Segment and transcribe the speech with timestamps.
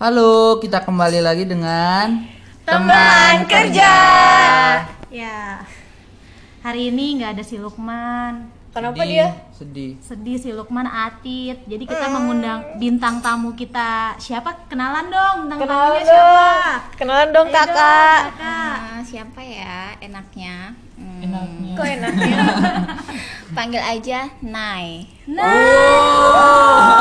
[0.00, 2.24] Halo, kita kembali lagi dengan
[2.64, 3.92] Teman kerja.
[5.10, 5.60] Ya,
[6.60, 8.48] hari ini nggak ada si Lukman.
[8.70, 9.26] Kenapa Sedih, dia?
[9.52, 9.92] Sedih.
[10.00, 11.66] Sedih si Lukman Atit.
[11.66, 14.14] Jadi kita mengundang bintang tamu kita.
[14.16, 14.70] Siapa?
[14.70, 16.14] Kenalan dong bintang Kenalan tamunya siapa?
[16.14, 16.80] dong.
[16.96, 18.20] Kenalan dong Ayo dong, kakak.
[18.30, 18.76] kakak.
[18.80, 20.54] Ah, siapa ya enaknya?
[20.94, 21.72] Hmm, Enaknya.
[21.74, 22.38] Kok enaknya?
[23.58, 25.04] Panggil aja Nai.
[25.26, 25.50] Nah,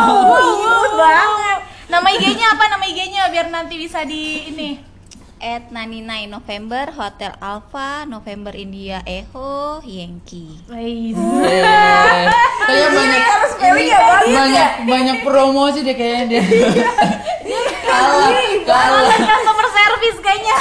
[0.09, 1.59] Imut banget.
[1.89, 2.63] Nama IG-nya apa?
[2.69, 4.70] Nama IG-nya biar nanti bisa di ini.
[5.39, 10.59] At Nani Nai November Hotel Alpha November India Eho Yankee.
[10.67, 11.16] Wais.
[11.16, 12.27] Eh,
[12.67, 16.44] Kayaknya banyak banyak banyak promosi deh kayaknya dia.
[17.88, 18.35] kalah,
[18.67, 18.99] kalah.
[19.08, 20.58] Kalah customer service kayaknya.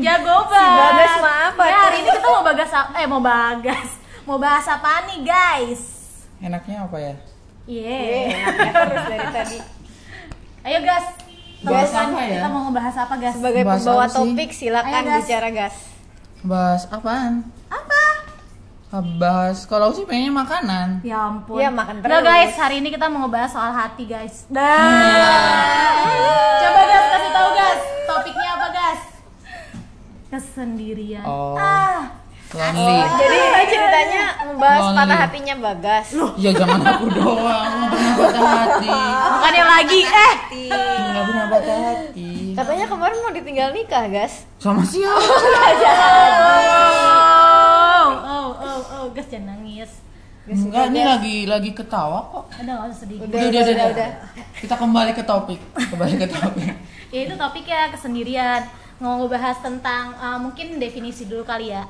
[0.00, 0.80] Jago banget.
[0.80, 3.88] Bagas mah apa Ya, hari ini kita mau bagas eh mau bagas.
[4.24, 5.82] Mau bahas apa nih, guys?
[6.40, 7.14] Enaknya apa ya?
[7.68, 8.00] Iya.
[8.40, 9.58] Enaknya terus dari tadi.
[10.64, 11.04] Ayo, gas.
[11.60, 12.40] Bahas apa ya?
[12.40, 13.34] Kita mau ngebahas apa, gas?
[13.36, 15.20] Sebagai Bahas pembawa topik silakan Ayo, Gas.
[15.22, 15.74] bicara gas.
[16.40, 17.32] Bahas apaan?
[17.68, 18.00] Apa?
[19.18, 20.88] Bahas kalau sih pengennya makanan.
[21.02, 21.58] Ya ampun.
[21.58, 22.22] Iya, makan Nah, terus.
[22.22, 24.46] guys, hari ini kita mau ngebahas soal hati, guys.
[24.46, 24.64] Dah.
[26.56, 27.80] Coba gas kasih tahu, gas.
[28.06, 29.00] Topiknya apa, gas?
[30.30, 31.24] Kesendirian.
[31.26, 31.58] Oh.
[31.58, 32.13] Ah.
[32.54, 32.98] Lonely.
[33.18, 34.98] Jadi ceritanya membahas Lonely.
[35.02, 36.06] patah hatinya Bagas.
[36.38, 38.88] Ya jangan aku doang, nggak pernah patah hati.
[39.34, 40.34] Bukannya lagi eh
[40.70, 42.30] Nggak pernah patah hati.
[42.54, 44.46] Katanya kemarin mau ditinggal nikah, Gas.
[44.62, 45.18] Sama siapa?
[48.04, 50.04] Oh, oh, oh, oh, gas jangan nangis.
[50.44, 52.44] Enggak, ini lagi lagi ketawa kok.
[52.52, 53.18] Ada nggak usah sedih.
[53.24, 54.10] Udah, udah, udah, udah.
[54.60, 55.60] Kita kembali ke topik.
[55.72, 56.72] Kembali ke topik.
[57.14, 58.66] Ya itu topiknya kesendirian.
[58.98, 61.86] Mau ngebahas tentang uh, mungkin definisi dulu kali ya.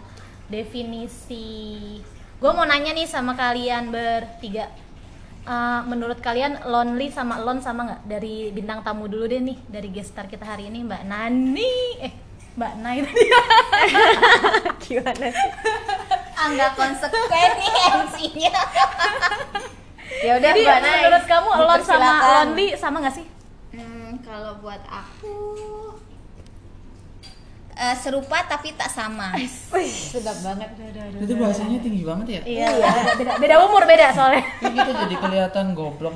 [0.55, 1.99] Definisi.
[2.39, 4.71] Gue mau nanya nih sama kalian bertiga.
[5.45, 8.01] Uh, menurut kalian lonely sama alone sama nggak?
[8.07, 11.75] Dari bintang tamu dulu deh nih, dari gestar kita hari ini Mbak Nani.
[12.07, 12.13] Eh,
[12.55, 13.23] Mbak Nai tadi.
[14.87, 15.51] Gimana sih?
[16.39, 17.73] Angga konsekuen nih
[18.07, 18.55] MC-nya.
[20.23, 20.95] Ya udah, Jadi Mbak Nai.
[21.03, 23.27] menurut kamu alone sama lonely sama nggak sih?
[23.75, 25.35] Hmm, kalau buat aku
[27.77, 29.35] eh, serupa tapi tak sama.
[29.71, 30.71] Wih, sedap banget.
[31.17, 32.41] Itu bahasanya tinggi banget ya?
[32.45, 34.43] Iya, beda, beda, beda umur beda soalnya.
[34.61, 36.15] Kayak kita jadi kelihatan goblok.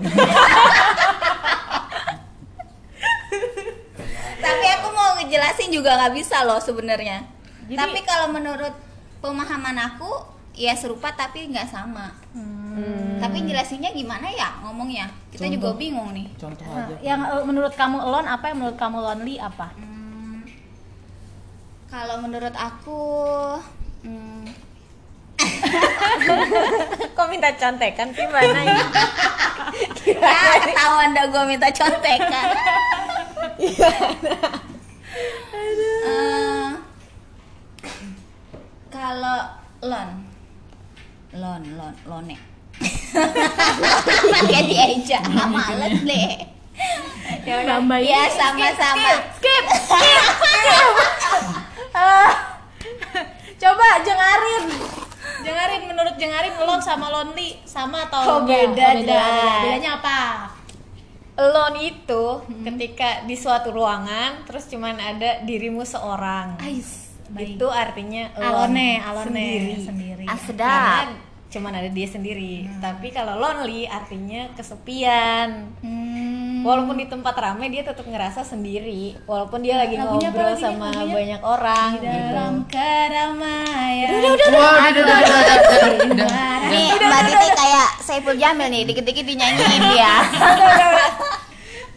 [4.39, 7.27] Tapi aku mau ngejelasin juga nggak bisa loh sebenarnya.
[7.67, 8.73] Jadi- Tapi kalau menurut
[9.19, 10.09] pemahaman aku
[10.55, 12.15] ya serupa tapi nggak sama.
[12.33, 13.19] Hmm.
[13.19, 15.11] Tapi jelasinnya gimana ya ngomongnya?
[15.29, 15.77] Kita juga Contoh.
[15.77, 16.27] bingung nih.
[16.37, 16.95] Contoh Nah, aja.
[17.03, 19.75] yang uh, menurut kamu alone apa yang menurut kamu lonely apa?
[19.75, 19.98] Hmm,
[21.89, 23.01] kalau menurut aku
[24.05, 24.45] hmm,
[27.17, 28.67] Kok minta contekan sih Nai?
[30.09, 32.49] ya ketahuan dah gue minta contekan.
[35.59, 36.71] Eh,
[38.89, 39.39] kalau
[39.83, 40.09] lon,
[41.35, 42.37] lon, lon, lone.
[44.31, 46.31] Pakai dieja, males deh.
[47.43, 47.55] Ya
[47.99, 49.11] Ya sama-sama.
[49.37, 51.18] Skip, skip, skip.
[51.99, 52.31] Ah.
[53.63, 54.65] coba jengarin.
[55.43, 59.27] Jengarin menurut jengarin alone sama lonely sama atau Oh, beda, beda, Dah.
[59.27, 59.63] beda.
[59.65, 60.19] Bedanya apa?
[61.39, 62.25] Alone itu
[62.67, 66.59] ketika di suatu ruangan terus cuman ada dirimu seorang.
[66.59, 67.55] Ais, baik.
[67.55, 69.75] Itu artinya alone, alone sendiri.
[69.79, 70.25] sendiri.
[70.27, 70.39] Ah.
[70.39, 71.15] Karena
[71.49, 72.67] cuman ada dia sendiri.
[72.83, 75.71] Tapi kalau lonely artinya kesepian.
[75.81, 76.08] Hmm,
[76.61, 79.17] Walaupun di tempat ramai dia tetap ngerasa sendiri.
[79.23, 81.15] Walaupun dia lagi Lagunya apa ngobrol lagi sama Lagunya?
[81.15, 82.19] banyak orang Di gitu.
[82.29, 84.09] dalam keramaian.
[84.09, 86.29] Wah, udah, udah, udah, udah, udah, udah, udah.
[86.69, 90.13] Nih Mbak Titi kayak Saiful Jamil nih, dikit-dikit dinyanyiin dia.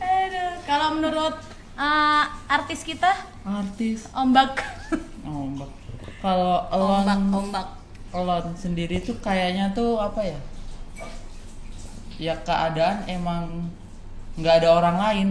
[0.01, 1.35] Aduh, kalau menurut
[1.73, 3.11] uh, artis kita
[3.41, 4.07] Artis.
[4.11, 4.59] ombak.
[5.21, 5.71] Ombak.
[6.19, 7.67] Kalau Ombak, alone, ombak.
[8.11, 10.39] alone sendiri tuh kayaknya tuh apa ya?
[12.15, 13.71] Ya keadaan emang
[14.39, 15.27] nggak ada orang lain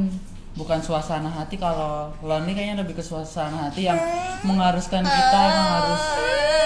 [0.59, 3.97] bukan suasana hati kalau lonely kayaknya lebih ke suasana hati yang
[4.44, 6.02] mengharuskan kita harus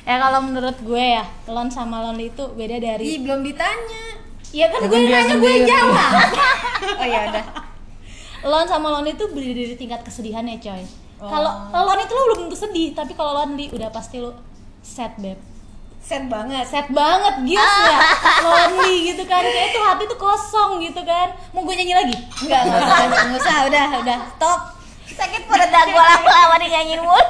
[0.03, 4.03] Ya kalau menurut gue ya, alone sama lonely itu beda dari Ih, belum ditanya.
[4.51, 6.11] Iya kan Ya gue kan nanya gue jawab.
[6.99, 7.45] Oh ya udah.
[8.43, 10.83] Alone sama lonely itu beda dari tingkat kesedihan ya coy.
[11.23, 11.31] Oh.
[11.31, 14.35] Kalau alone itu lo belum tentu sedih, tapi kalau lonely udah pasti lo
[14.83, 15.39] sad beb.
[16.03, 16.67] Sad banget.
[16.67, 17.97] Sad banget gils ya,
[18.43, 19.39] lonely gitu kan.
[19.39, 21.31] Kayak tuh hati tuh kosong gitu kan.
[21.55, 22.15] Mau gue nyanyi lagi?
[22.43, 24.59] Enggak, enggak usah, enggak usah, udah, udah, stop.
[25.13, 27.23] Sakit perut gua lama-lama dinyanyiin mulu.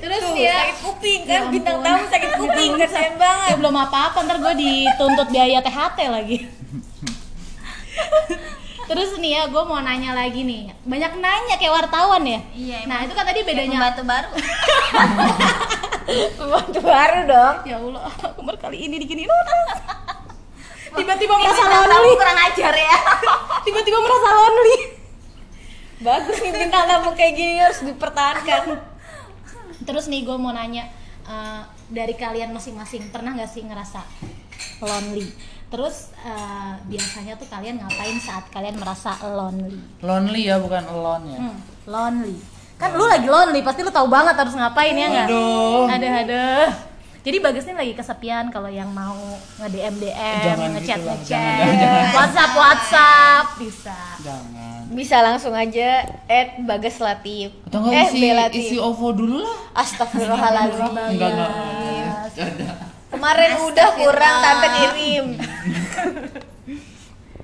[0.00, 2.72] Terus ya sakit kuping kan bintang tamu sakit kuping.
[2.72, 6.38] anjing kasihan banget Ya belum apa-apa, ntar gue dituntut biaya THT lagi.
[8.90, 10.74] Terus nih ya, gue mau nanya lagi nih.
[10.82, 12.40] Banyak nanya kayak wartawan ya.
[12.50, 13.78] Iya, Nah itu kan tadi Kayak bedanya.
[13.78, 14.28] pembantu baru.
[16.32, 19.60] pembantu baru dong Ya Allah, aku baru kali ini diginiin orang.
[20.98, 22.10] Tiba-tiba merasa lonely.
[22.12, 22.96] kurang ajar ya.
[23.64, 24.76] Tiba-tiba merasa lonely.
[26.00, 28.80] bagus nih bintang tamu kayak gini harus dipertahankan
[29.86, 30.88] Terus nih gue mau nanya
[31.22, 34.00] eh, dari kalian masing-masing pernah nggak sih ngerasa
[34.80, 35.28] lonely?
[35.68, 39.76] Terus eh, biasanya tuh kalian ngapain saat kalian merasa lonely?
[40.00, 42.36] lonely ya bukan alone ya Hmm, lonely.
[42.80, 45.26] Kan lu lagi lonely, pasti lu tahu banget harus ngapain ya nggak?
[45.28, 45.84] Aduh.
[45.86, 46.68] Aduh, aduh.
[47.20, 51.74] Jadi Bagas ini lagi kesepian kalau yang mau nge-DM DM, ngechat gitu ngechat, jangan, jangan,
[51.76, 52.06] jangan.
[52.16, 53.98] WhatsApp WhatsApp bisa.
[54.24, 58.60] jangan bisa langsung aja add bagas latif atau nggak eh isi Belatif.
[58.66, 61.40] isi OVO dulu lah Astagfirullahaladzim enggak enggak
[62.34, 62.72] ada
[63.10, 65.26] Kemarin udah kurang tante kirim.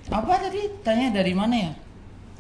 [0.06, 1.72] apa tadi tanya dari mana ya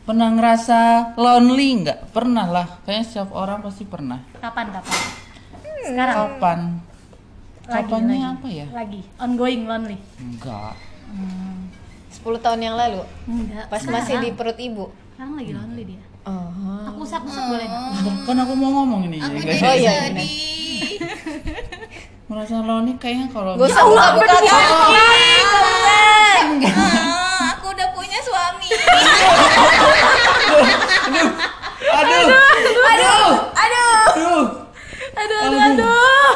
[0.06, 0.78] pernah ngerasa
[1.18, 2.14] lonely nggak?
[2.14, 2.66] Pernah lah.
[2.86, 4.22] Kayaknya setiap orang pasti pernah.
[4.38, 4.98] Kapan kapan?
[5.82, 6.14] Sekarang?
[6.14, 6.60] Kapan?
[7.66, 8.30] Lagi kapannya lagi.
[8.30, 8.66] apa ya?
[8.70, 9.02] Lagi.
[9.18, 9.98] Ongoing lonely.
[10.22, 10.78] enggak
[12.14, 13.02] 10 tahun yang lalu?
[13.26, 13.66] Enggak.
[13.66, 14.06] pas sekarang.
[14.06, 14.94] masih di perut ibu.
[15.18, 16.02] Sekarang lagi lonely dia.
[16.26, 16.86] Oh.
[16.94, 17.66] Aku usap usap boleh
[18.26, 19.18] kan aku mau ngomong ini.
[19.18, 19.58] Aku guys.
[19.58, 19.92] jadi Oh, iya,
[22.26, 27.25] merasa lonely kayaknya kalau Gak usah buka-buka Ah, aku udah
[28.68, 30.30] punya suami.
[31.88, 32.26] aduh
[32.84, 34.44] aduh aduh
[35.16, 36.32] Aduh aduh aduh.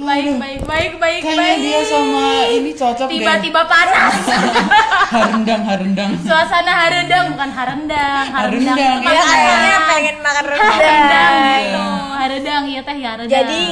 [0.00, 1.60] Baik baik baik baik kayaknya baik.
[1.60, 4.14] dia sama ini cocok deh Tiba-tiba panas.
[5.12, 8.24] harendang harendang Suasana harendang bukan harendang.
[8.26, 9.04] Harendang Harendang, iya.
[9.04, 9.36] makanan.
[9.36, 11.34] Asalnya pengen makan Harendang rendang.
[11.60, 11.84] gitu.
[12.10, 13.34] Harendang iya teh ya harendang.
[13.34, 13.62] Jadi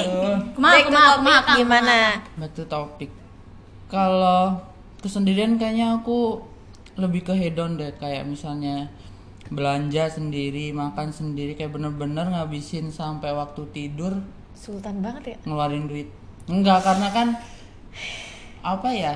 [0.52, 1.98] topic, kumaha Kang, gimana?
[2.36, 3.10] back to topic
[3.88, 4.60] kalau
[4.98, 6.44] kesendirian kayaknya aku
[6.98, 8.90] lebih ke hedon deh kayak misalnya
[9.48, 14.12] belanja sendiri makan sendiri kayak bener-bener ngabisin sampai waktu tidur
[14.52, 15.36] Sultan banget ya.
[15.44, 16.10] ngeluarin duit
[16.44, 17.28] enggak karena kan
[18.60, 19.14] apa ya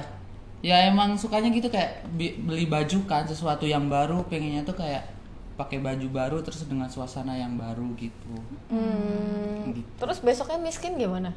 [0.63, 5.11] ya emang sukanya gitu kayak beli baju kan sesuatu yang baru pengennya tuh kayak
[5.53, 8.33] pakai baju baru terus dengan suasana yang baru gitu
[8.71, 9.69] Hmm.
[9.69, 9.85] Gitu.
[9.97, 11.29] Terus besoknya miskin gimana?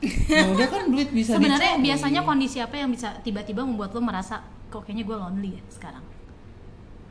[0.00, 1.84] ya udah kan duit bisa Sebenarnya dicari.
[1.86, 6.04] biasanya kondisi apa yang bisa tiba-tiba membuat lo merasa kok kayaknya gue lonely ya sekarang?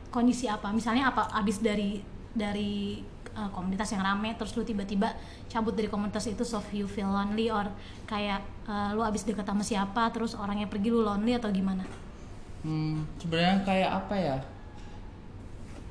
[0.10, 0.74] Kondisi apa?
[0.74, 2.02] Misalnya apa abis dari
[2.34, 3.04] dari
[3.36, 5.14] uh, komunitas yang rame terus lu tiba-tiba
[5.52, 7.68] cabut dari komunitas itu so you feel lonely or
[8.10, 11.84] kayak uh, lu abis deket sama siapa terus orangnya pergi lu lonely atau gimana?
[12.64, 14.38] Hmm, sebenarnya kayak apa ya?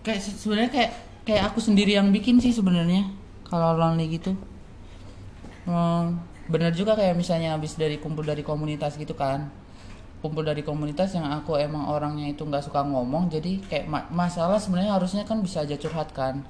[0.05, 0.93] Kayak se- sebenarnya kayak
[1.29, 3.09] kayak aku sendiri yang bikin sih sebenarnya
[3.49, 4.33] kalau lonely gitu.
[5.69, 6.17] Hmm,
[6.49, 9.49] bener juga kayak misalnya habis dari kumpul dari komunitas gitu kan.
[10.19, 14.59] Kumpul dari komunitas yang aku emang orangnya itu nggak suka ngomong, jadi kayak ma- masalah
[14.59, 16.43] sebenarnya harusnya kan bisa aja curhat kan.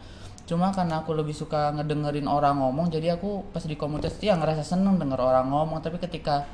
[0.49, 4.41] Cuma karena aku lebih suka ngedengerin orang ngomong, jadi aku pas di komunitas itu ya
[4.41, 5.85] ngerasa seneng denger orang ngomong.
[5.85, 6.49] Tapi ketika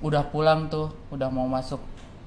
[0.00, 1.80] udah pulang tuh udah mau masuk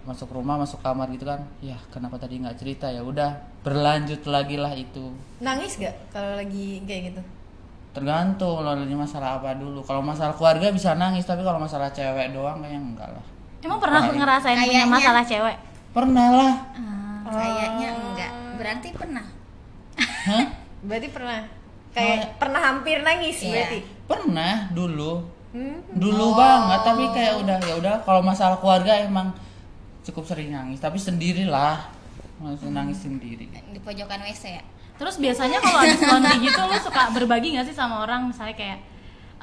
[0.03, 4.59] masuk rumah masuk kamar gitu kan ya kenapa tadi nggak cerita ya udah berlanjut lagi
[4.59, 7.21] lah itu Nangis gak kalau lagi kayak gitu?
[7.93, 12.35] tergantung lo lagi masalah apa dulu kalau masalah keluarga bisa nangis tapi kalau masalah cewek
[12.35, 13.25] doang kayaknya enggak lah
[13.63, 14.15] Emang pernah Baik.
[14.15, 14.91] ngerasain punya Kayaknya.
[14.91, 15.57] masalah cewek?
[15.89, 16.53] pernah lah
[17.23, 18.31] Kayaknya enggak.
[18.55, 19.25] Berarti pernah.
[19.97, 20.45] Hah?
[20.87, 21.39] Berarti pernah
[21.89, 23.53] kayak pernah hampir nangis Iya.
[23.53, 23.79] berarti.
[24.03, 25.21] pernah dulu
[25.53, 25.77] Hmm.
[25.93, 29.29] dulu banget tapi kayak udah ya udah kalau masalah keluarga emang
[30.01, 31.77] cukup sering nangis tapi sendirilah
[32.39, 34.63] masih nangis sendiri Di pojokan WC ya.
[34.93, 38.81] Terus biasanya kalau habis lonely gitu lu suka berbagi gak sih sama orang misalnya kayak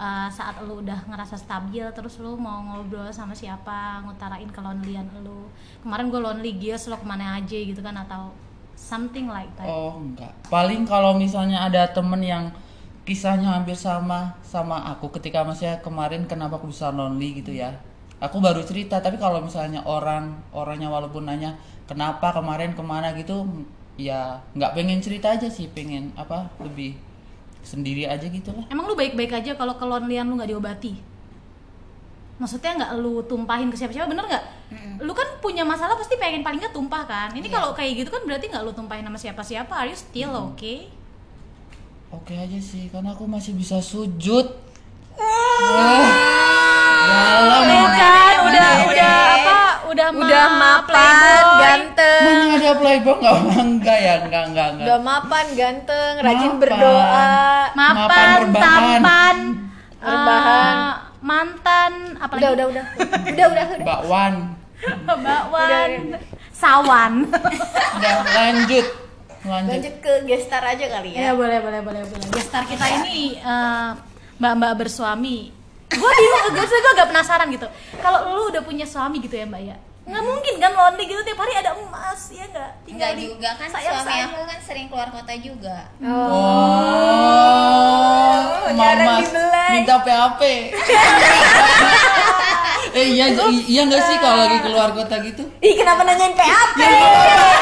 [0.00, 5.52] uh, saat lu udah ngerasa stabil terus lu mau ngobrol sama siapa ngutarain kelonelian lu
[5.84, 8.32] kemarin gue lonely gias lo ke mana aja gitu kan atau
[8.72, 10.32] something like that Oh enggak.
[10.48, 12.48] Paling kalau misalnya ada temen yang
[13.04, 17.76] kisahnya hampir sama sama aku ketika masih kemarin kenapa aku bisa lonely gitu ya.
[18.20, 23.44] Aku baru cerita tapi kalau misalnya orang orangnya walaupun nanya kenapa kemarin ke mana gitu
[24.00, 26.96] ya nggak pengen cerita aja sih pengen apa lebih
[27.60, 28.64] sendiri aja gitu lah.
[28.72, 30.92] emang lu baik-baik aja kalau kelonelian lu nggak diobati?
[32.40, 34.44] Maksudnya nggak lu tumpahin ke siapa-siapa bener nggak?
[35.04, 37.28] Lu kan punya masalah pasti pengen paling nggak tumpah kan?
[37.36, 40.88] Ini kalau kayak gitu kan berarti nggak lu tumpahin sama siapa-siapa are you still okay?
[42.10, 44.56] Oke aja sih karena aku masih bisa sujud.
[45.20, 46.10] Wah,
[47.06, 47.64] dalam
[50.06, 51.60] udah Udah ma- mapan, playboy.
[51.60, 52.24] ganteng.
[52.24, 53.36] Mana ada playboy nggak?
[53.62, 54.86] Enggak ya enggak enggak enggak.
[54.86, 56.58] Udah mapan, ganteng, rajin Mapan.
[56.58, 57.28] berdoa.
[57.70, 58.60] Mapan, mapan, rebahan.
[58.62, 59.36] tampan,
[60.00, 60.74] Rebahan.
[60.74, 62.84] eh, mantan apa udah udah udah.
[63.26, 63.84] Udah udah udah.
[63.84, 64.34] Bakwan.
[65.06, 65.90] Bakwan.
[66.50, 67.12] Sawan.
[67.94, 68.86] Udah lanjut.
[69.40, 69.70] Lanjut.
[69.72, 71.20] Lanjut ke gestar aja kali ya.
[71.20, 72.26] Ya boleh boleh boleh boleh.
[72.30, 73.88] Gestar kita ini eh,
[74.36, 75.52] mbak-mbak bersuami.
[75.90, 77.66] Gue bingung gue gue agak penasaran gitu.
[77.98, 79.76] Kalau lu udah punya suami gitu ya mbak ya
[80.10, 83.94] nggak mungkin kan lonely gitu tiap hari ada emas ya nggak Enggak juga kan sayang,
[83.94, 84.28] suami sayang.
[84.28, 85.76] aku kan sering keluar kota juga.
[86.02, 86.10] oh
[88.74, 89.70] jarang mama dibelai.
[89.72, 90.42] minta PHP
[92.90, 93.26] eh iya
[93.68, 96.90] iya nggak sih kalau lagi keluar kota gitu ih kenapa nanyain PHP ya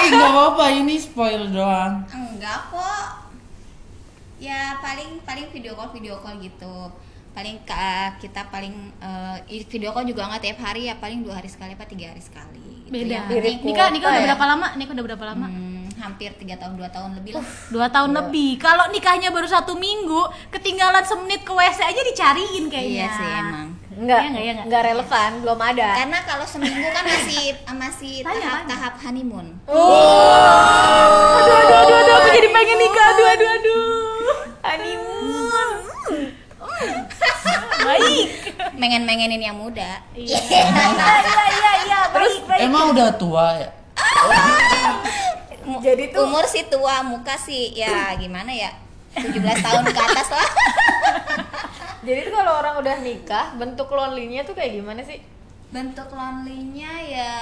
[0.08, 3.06] nggak apa-apa ini spoil doang Enggak kok.
[4.38, 6.74] Ya paling paling video call video call gitu.
[7.38, 11.46] Paling ka- kita paling eh, video call juga nggak tiap hari ya paling dua hari
[11.46, 12.58] sekali apa tiga hari sekali.
[12.82, 12.90] Gitu.
[12.90, 14.26] beda penting, nikah nikah udah ya?
[14.26, 17.44] berapa lama nikah udah berapa lama hmm, hampir tiga tahun dua tahun lebih lah.
[17.68, 20.18] dua tahun lebih kalau nikahnya baru satu minggu
[20.48, 23.68] ketinggalan semenit ke wc aja dicariin kayaknya Iya sih emang.
[23.92, 24.66] Enggak, Iya nggak, iya nggak?
[24.66, 25.88] enggak relevan, belum ada.
[25.96, 27.44] Karena kalau seminggu kan masih
[27.82, 29.46] masih tahap-tahap honeymoon.
[29.68, 35.68] aduh aduh aduh aduh aku jadi pengen nikah aduh aduh aduh Honeymoon.
[37.78, 38.28] baik
[38.78, 39.98] Mengen-mengenin yang muda.
[40.14, 43.68] iya iya iya iya baik baik emang udah tua ya
[45.78, 48.72] Jadi tuh- umur sih tua, muka sih ya gimana ya?
[49.12, 50.48] 17 tahun ke atas lah.
[52.06, 55.20] Jadi tuh kalau orang udah nikah, bentuk lonely-nya tuh kayak gimana sih?
[55.68, 57.34] Bentuk lonely-nya ya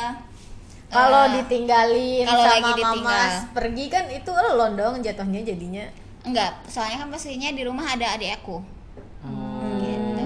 [0.86, 3.06] Kalau eh, ditinggalin kalau sama lagi ditinggal.
[3.06, 5.86] mamas pergi kan itu elon dong jatuhnya jadinya.
[6.22, 8.58] enggak, soalnya kan pastinya di rumah ada adik aku.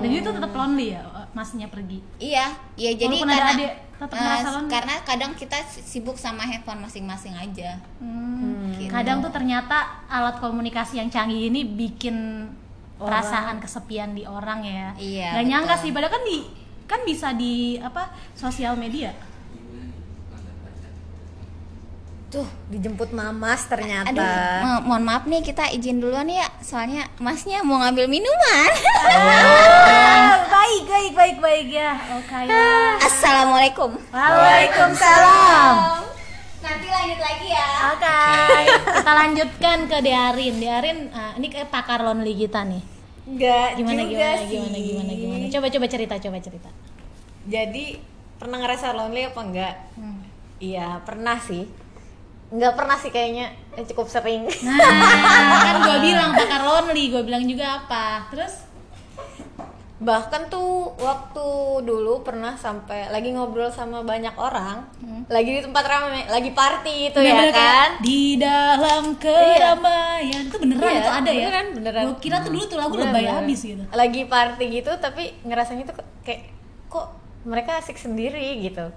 [0.01, 4.11] Dan itu tetap lonely ya masnya pergi Iya, iya jadi Walaupun ada karena adik, tetap
[4.11, 4.71] eh, ngerasa lonely.
[4.71, 7.79] karena kadang kita sibuk sama handphone masing-masing aja.
[7.97, 8.89] Hmm, Gitu.
[8.89, 9.77] kadang tuh ternyata
[10.07, 12.49] alat komunikasi yang canggih ini bikin
[12.97, 16.39] perasaan kesepian di orang ya Iya, Gak nyangka sih padahal kan di
[16.85, 19.13] kan bisa di apa sosial media
[22.31, 24.07] Tuh, dijemput mamas ternyata.
[24.07, 24.23] Aduh,
[24.63, 28.71] mo- mohon maaf nih kita izin duluan ya, soalnya masnya mau ngambil minuman.
[29.03, 33.91] Ah, baik baik baik baik ya oke ya Assalamualaikum.
[34.11, 35.77] Waalaikumsalam
[36.61, 37.69] Nanti lanjut lagi ya.
[37.89, 38.21] Oke,
[38.93, 40.55] kita lanjutkan ke Dearin.
[40.61, 42.85] Dearin, ah, ini kayak pakar lonely kita nih.
[43.25, 44.49] Enggak Gimana juga gimana sih.
[44.53, 45.45] gimana gimana gimana.
[45.49, 46.69] Coba coba cerita, coba cerita.
[47.49, 47.97] Jadi
[48.37, 49.75] pernah ngerasa lonely apa enggak?
[49.97, 50.21] Hmm.
[50.61, 51.65] Iya, pernah sih.
[52.53, 54.45] Enggak pernah sih kayaknya, eh, cukup sering.
[54.45, 54.79] Nah,
[55.65, 58.29] kan gue bilang pakar lonely, gue bilang juga apa.
[58.29, 58.69] Terus
[60.01, 61.47] Bahkan tuh waktu
[61.85, 64.81] dulu pernah sampai lagi ngobrol sama banyak orang,
[65.29, 68.01] lagi di tempat ramai, lagi party itu ya kan.
[68.01, 71.37] di dalam keramaian itu beneran Iya, itu ada ya?
[71.45, 72.03] beneran, beneran.
[72.09, 73.45] Gue kira tuh dulu tuh lagu lebay bener.
[73.45, 73.85] abis gitu.
[73.93, 76.49] Lagi party gitu tapi ngerasanya tuh kayak
[76.89, 77.07] kok
[77.45, 78.89] mereka asik sendiri gitu.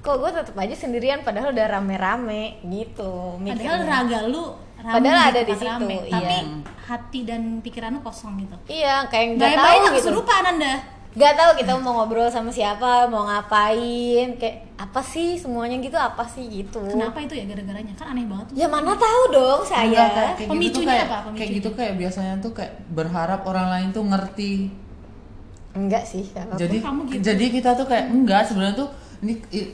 [0.00, 3.42] Kok gue tetap aja sendirian padahal udah rame-rame gitu.
[3.42, 3.90] Padahal mikirnya.
[3.90, 4.54] raga lu
[4.84, 6.12] rame Padahal ada tempat di situ, rame, iya.
[6.12, 6.36] tapi
[6.84, 8.56] hati dan pikiran lu kosong gitu.
[8.68, 9.94] Iya, kayak nggak tahu gitu.
[9.96, 10.74] kesurupan anda.
[11.14, 16.26] Gak tahu kita mau ngobrol sama siapa, mau ngapain, kayak apa sih semuanya gitu, apa
[16.26, 16.82] sih gitu.
[16.90, 17.94] Kenapa itu ya gara-garanya?
[17.94, 18.54] Kan aneh banget tuh.
[18.58, 19.86] Ya mana tahu dong Enggak, saya.
[19.86, 21.14] kayak, kayak gitu Pemicunya tuh kayak, apa?
[21.14, 21.54] kayak Pemicunya?
[21.54, 24.52] gitu kayak biasanya tuh kayak berharap orang lain tuh ngerti
[25.74, 27.22] Enggak sih, kalau jadi kamu gitu?
[27.30, 28.88] jadi kita tuh kayak enggak sebenarnya tuh
[29.22, 29.32] ini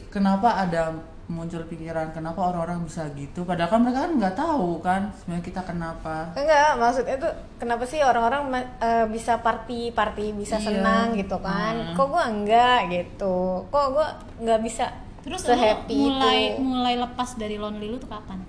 [0.08, 0.96] kenapa ada
[1.30, 5.62] muncul pikiran kenapa orang-orang bisa gitu padahal kan mereka kan nggak tahu kan sebenarnya kita
[5.62, 10.66] kenapa Enggak, maksudnya tuh kenapa sih orang-orang eh, bisa party party bisa Iya.
[10.68, 11.74] senang gitu kan?
[11.78, 11.94] Hmm.
[11.94, 13.62] Kok gua enggak gitu?
[13.64, 14.06] Kok gua
[14.36, 16.60] nggak bisa Terus lu sehappy mulai itu?
[16.60, 18.42] mulai lepas dari lonely lu tuh kapan?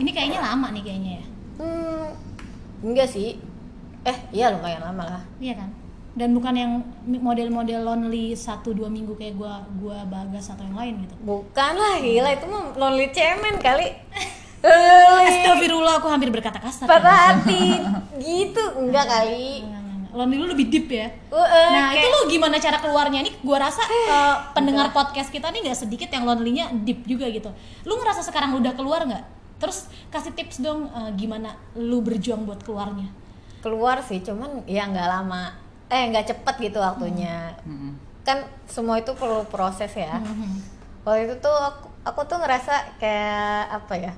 [0.00, 1.24] Ini kayaknya lama nih kayaknya ya.
[1.60, 2.06] Hmm,
[2.80, 3.36] enggak sih.
[4.02, 5.22] Eh, iya lumayan lama lah.
[5.36, 5.68] Iya kan?
[6.12, 6.72] Dan bukan yang
[7.08, 11.14] model-model lonely satu dua minggu kayak gua gua bagas atau yang lain gitu.
[11.24, 13.88] Bukan lah, gila itu mah lonely cemen kali.
[14.62, 16.86] Astagfirullah aku hampir berkata kasar.
[16.86, 17.80] Hati
[18.20, 19.64] gitu enggak kali.
[20.12, 21.08] Lonely lu lebih deep ya.
[21.32, 23.24] Uh, eh, Nah itu kayak- lu gimana cara keluarnya?
[23.24, 27.48] Ini gua rasa eh, pendengar podcast kita nih nggak sedikit yang lonely-nya deep juga gitu.
[27.88, 29.24] Lu ngerasa sekarang udah keluar nggak?
[29.56, 33.08] Terus kasih tips dong eh, gimana lu berjuang buat keluarnya.
[33.62, 35.54] keluar sih, cuman ya nggak lama.
[35.92, 37.52] Eh, nggak cepet gitu waktunya.
[37.62, 37.92] Mm-mm.
[38.24, 40.16] Kan semua itu perlu proses ya.
[40.16, 40.56] Mhm.
[41.04, 44.12] Waktu itu tuh aku, aku tuh ngerasa kayak apa ya?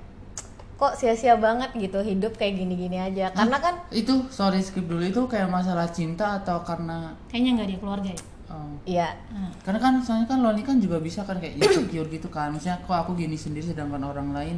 [0.75, 3.31] Kok sia-sia banget gitu hidup kayak gini-gini aja.
[3.31, 7.79] Karena kan itu sorry skip dulu itu kayak masalah cinta atau karena Kayaknya nggak dia
[7.79, 8.23] keluarga ya.
[8.51, 12.29] oh, iya Nah, karena kan soalnya kan lonely kan juga bisa kan kayak insecure gitu
[12.29, 14.57] kan misalnya kok aku gini sendiri sedangkan orang lain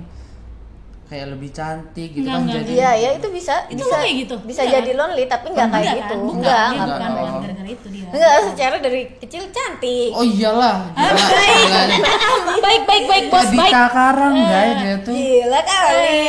[1.06, 4.14] kayak lebih cantik gitu Enggak, kan enggak, jadi Iya, ya itu bisa Itu bisa kayak
[4.18, 4.34] gitu?
[4.42, 4.98] bisa Enggak jadi kan?
[5.00, 6.12] lonely tapi nggak kayak Enggak gitu.
[6.12, 6.18] kan?
[6.20, 6.86] Bukan, Enggak, dia enggak.
[6.88, 7.22] bukan enggak.
[7.22, 8.06] bukan gara-gara itu dia.
[8.08, 10.10] Enggak, secara dari kecil cantik.
[10.12, 11.10] oh iyalah Ah,
[12.66, 13.72] baik baik baik bos jadi baik.
[13.72, 16.24] takaran guys dia tuh Gila kali.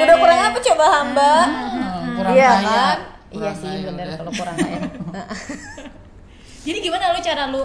[0.00, 1.32] Udah kurang apa coba hamba?
[1.44, 2.96] Hmm, kurang Iya kan?
[3.28, 4.78] Iya sih bener kalau kurang kaya.
[6.64, 7.62] Jadi gimana lu cara lu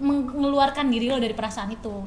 [0.00, 2.02] mengeluarkan diri lo dari perasaan itu?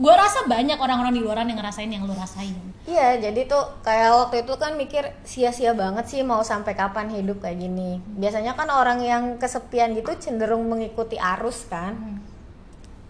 [0.00, 2.56] Gue rasa banyak orang-orang di luaran yang ngerasain yang lu rasain.
[2.88, 7.44] Iya, jadi tuh kayak waktu itu kan mikir sia-sia banget sih mau sampai kapan hidup
[7.44, 8.00] kayak gini.
[8.16, 12.00] Biasanya kan orang yang kesepian gitu cenderung mengikuti arus kan.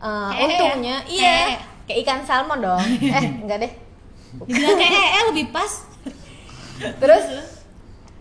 [0.02, 1.12] Eh, Kayak untungnya ya?
[1.14, 1.61] iya, Kayak.
[1.87, 2.82] kayak ikan salmon dong.
[3.14, 3.73] eh, enggak deh.
[4.50, 5.73] Dibilang kayak eh, eh lebih pas.
[6.99, 7.25] Terus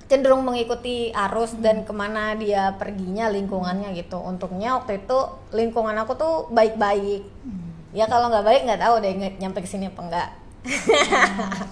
[0.06, 4.22] cenderung mengikuti arus dan ke mana dia perginya lingkungannya gitu.
[4.22, 5.18] Untungnya waktu itu
[5.58, 7.26] lingkungan aku tuh baik-baik.
[7.90, 10.30] Ya kalau nggak baik nggak tahu deh nyampe ke sini apa enggak.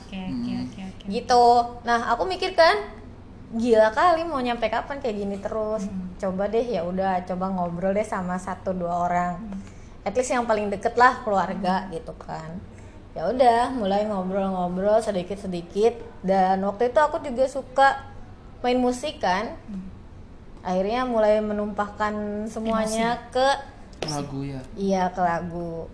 [0.07, 1.03] Oke oke oke oke.
[1.11, 1.45] gitu.
[1.85, 2.95] Nah aku mikir kan
[3.47, 5.85] gila kali mau nyampe kapan kayak gini terus.
[6.17, 9.33] Coba deh ya udah coba ngobrol deh sama satu dua orang.
[10.03, 12.57] At least yang paling deket lah keluarga gitu kan.
[13.13, 17.89] Ya udah mulai ngobrol-ngobrol sedikit sedikit dan waktu itu aku juga suka
[18.61, 19.53] main musik kan.
[20.63, 22.13] Akhirnya mulai menumpahkan
[22.51, 23.47] semuanya ke
[24.05, 24.59] lagu ya?
[24.75, 25.87] Iya ke lagu.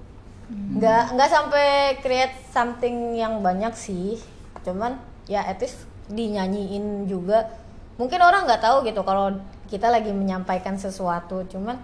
[0.52, 1.68] Nggak nggak sampai
[2.04, 4.20] create something yang banyak sih.
[4.64, 7.48] Cuman ya at least dinyanyiin juga.
[7.96, 9.38] Mungkin orang nggak tahu gitu kalau
[9.70, 11.46] kita lagi menyampaikan sesuatu.
[11.48, 11.78] Cuman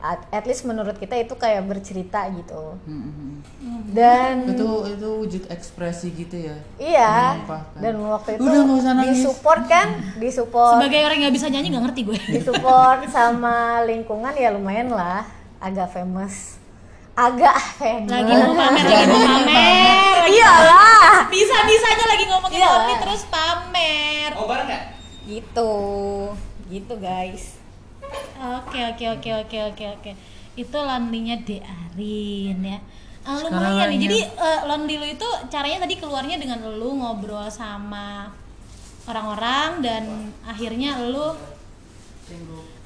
[0.00, 2.76] at, at least menurut kita itu kayak bercerita gitu.
[2.88, 3.80] Hmm, hmm, hmm.
[3.92, 7.36] Dan itu itu wujud ekspresi gitu ya iya.
[7.76, 9.20] Dan waktu itu Udah, nggak usah nangis.
[9.20, 12.18] disupport kan, disupport Sebagai orang yang nggak bisa nyanyi nggak ngerti gue.
[12.40, 15.28] disupport sama lingkungan ya lumayan lah
[15.60, 16.59] agak famous
[17.20, 20.22] agak famous Lagi mau pamer, lagi mau pamer.
[20.26, 22.68] iyalah Bisa bisanya lagi ngomongin Iya.
[22.70, 24.30] Lonely terus pamer.
[24.34, 24.84] oh bareng nggak
[25.26, 25.72] gitu
[26.66, 27.60] gitu guys
[28.40, 30.10] Oke oke oke oke oke oke.
[30.56, 32.78] Itu lonely-nya De Arin ya.
[33.22, 34.00] Sekarang lumayan nih.
[34.02, 38.32] Jadi eh, lonely lu itu caranya tadi keluarnya dengan lu ngobrol sama
[39.04, 40.02] orang-orang dan
[40.42, 41.36] akhirnya lu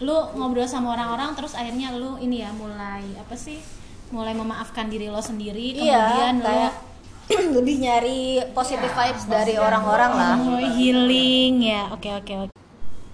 [0.02, 3.62] lu ngobrol sama orang-orang terus akhirnya lu ini ya mulai apa sih?
[4.14, 6.72] Mulai memaafkan diri lo sendiri iya kemudian lu kayak
[7.56, 8.20] lebih nyari
[8.52, 10.34] positive vibes dari orang-orang lah.
[10.38, 11.90] mulai healing ya.
[11.90, 12.52] Oke oke oke.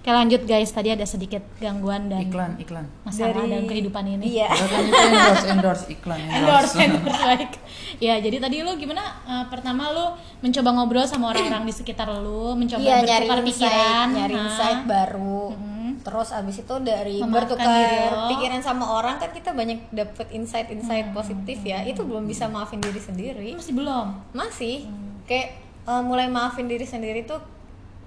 [0.01, 2.85] Oke lanjut guys, tadi ada sedikit gangguan dan iklan iklan.
[3.01, 4.25] masalah Dari- dalam kehidupan ini.
[4.31, 4.49] iya.
[4.49, 6.73] Kan endorse endorse iklan endorse.
[6.75, 7.55] Endorse like.
[7.97, 9.01] Ya jadi tadi lu gimana?
[9.23, 10.05] Eh, pertama lu
[10.39, 14.79] mencoba ngobrol sama orang-orang di sekitar lu mencoba iya nyari bertukar insight pikiran nyari insight
[14.85, 15.43] baru.
[15.53, 15.80] Mhm.
[16.01, 21.61] Terus abis itu dari Memaafkan bertukar pikiran sama orang kan kita banyak dapet insight-insight positif
[21.61, 21.85] ya.
[21.85, 23.49] Itu belum bisa maafin diri sendiri.
[23.55, 24.07] Masih belum?
[24.35, 24.89] Masih.
[25.29, 27.39] Kayak eh, mulai maafin diri sendiri tuh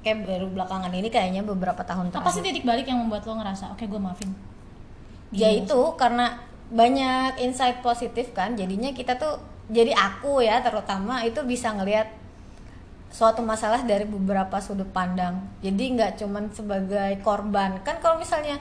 [0.05, 3.41] kayak baru belakangan ini kayaknya beberapa tahun apa sih terakhir titik balik yang membuat lo
[3.41, 4.37] ngerasa oke gue maafin
[5.33, 8.57] ya itu karena banyak insight positif kan.
[8.57, 12.09] Jadinya kita tuh jadi aku ya terutama itu bisa ngelihat
[13.15, 18.59] suatu masalah dari beberapa sudut pandang jadi nggak cuman sebagai korban kan kalau misalnya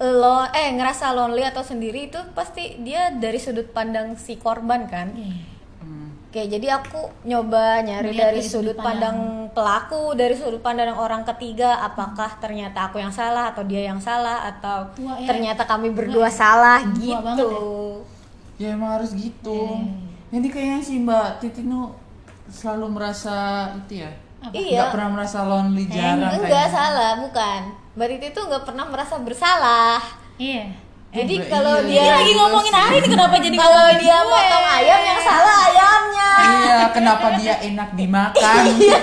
[0.00, 5.12] lo eh ngerasa lonely atau sendiri itu pasti dia dari sudut pandang si korban kan
[5.12, 5.52] Iya.
[5.84, 6.08] Hmm.
[6.32, 9.18] Oke, jadi aku nyoba nyari Melihat dari dari sudut sudut pandang
[9.52, 14.48] pelaku, dari sudut pandang orang ketiga, apakah ternyata aku yang salah atau dia yang salah
[14.48, 15.28] atau Wah, ya.
[15.28, 17.20] ternyata kami berdua salah Tua gitu.
[17.20, 17.46] banget
[18.62, 19.60] ya emang harus gitu
[20.32, 21.92] Iya, ini kayaknya sih mbak Titik nu
[22.52, 23.36] selalu merasa
[23.74, 24.52] itu ya Apa?
[24.52, 24.76] Iya.
[24.76, 26.68] nggak pernah merasa lonely jarang Enggak kayaknya.
[26.68, 27.60] salah, bukan.
[27.92, 30.00] Mbak Titi tuh nggak pernah merasa bersalah.
[30.36, 30.64] iya
[31.10, 32.14] Jadi Eh, kalau iya, dia ini iya.
[32.16, 34.32] lagi ngomongin hari ini kenapa jadi kalau ngomongin dia gue?
[34.34, 36.30] potong ayam yang salah ayamnya.
[36.42, 39.00] iya kenapa dia enak dimakan Iya.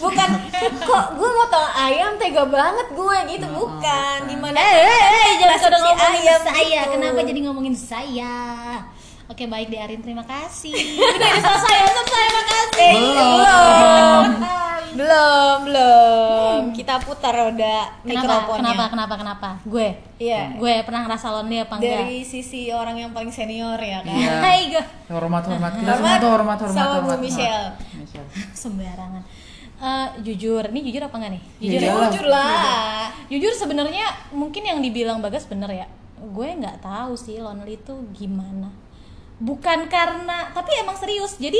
[0.00, 5.32] Bukan- bukan kok gue motong ayam tega banget gue gitu bukan gimana eh eh eh
[5.36, 6.92] jangan pada si ngomongin ayam saya gitu.
[6.94, 8.34] kenapa jadi ngomongin saya
[9.34, 14.24] Oke baik di Arin terima kasih Udah selesai ya selesai makasih belum
[14.94, 18.14] belum belum kita putar roda Hmm.
[18.14, 18.22] Kenapa?
[18.30, 18.84] mikrofonnya Kenapa?
[18.86, 19.14] Kenapa?
[19.18, 19.48] Kenapa?
[19.64, 19.88] Gue.
[20.16, 20.54] Iya.
[20.54, 21.98] Gue pernah ngerasa lonely apa enggak?
[22.04, 24.32] dari sisi orang yang paling senior ya kan Iya.
[24.38, 24.84] Hai gue.
[25.10, 27.68] hormat hormat kita Hormat semua tuh hormat hormat sama Bu hormat Michelle.
[27.92, 28.28] Michelle.
[28.54, 29.22] Sembarangan.
[29.74, 31.42] Eh, jujur, ini jujur apa enggak nih?
[31.58, 31.82] Iya, Jujur.
[31.82, 31.94] ya?
[32.06, 35.86] jujur lah Jujur sebenarnya mungkin yang dibilang Bagas bener ya.
[36.22, 38.70] Gue nggak tahu sih lonely itu gimana.
[39.42, 41.38] Bukan karena, tapi emang serius.
[41.38, 41.58] Jadi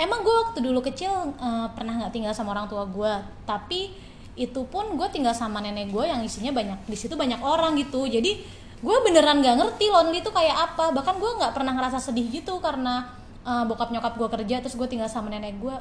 [0.00, 3.12] emang gue waktu dulu kecil eh, pernah nggak tinggal sama orang tua gue.
[3.44, 3.92] Tapi
[4.38, 8.08] itu pun gue tinggal sama nenek gue yang isinya banyak di situ banyak orang gitu.
[8.08, 8.40] Jadi
[8.80, 10.92] gue beneran nggak ngerti lonely itu kayak apa.
[10.96, 13.12] Bahkan gue nggak pernah ngerasa sedih gitu karena
[13.44, 15.76] eh, bokap nyokap gue kerja terus gue tinggal sama nenek gue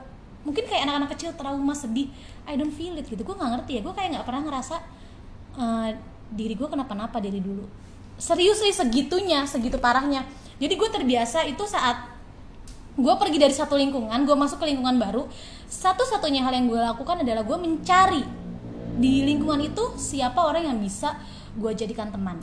[0.47, 2.07] mungkin kayak anak-anak kecil trauma sedih
[2.47, 4.75] I don't feel it gitu gue nggak ngerti ya gue kayak nggak pernah ngerasa
[5.59, 5.89] eh,
[6.31, 7.65] diri gue kenapa-napa dari dulu
[8.19, 10.27] serius sih segitunya segitu parahnya.
[10.59, 12.19] Jadi gue terbiasa itu saat
[12.99, 15.23] gue pergi dari satu lingkungan gue masuk ke lingkungan baru
[15.71, 18.23] satu-satunya hal yang gue lakukan adalah gue mencari
[18.99, 21.15] di lingkungan itu siapa orang yang bisa
[21.55, 22.35] gue jadikan teman.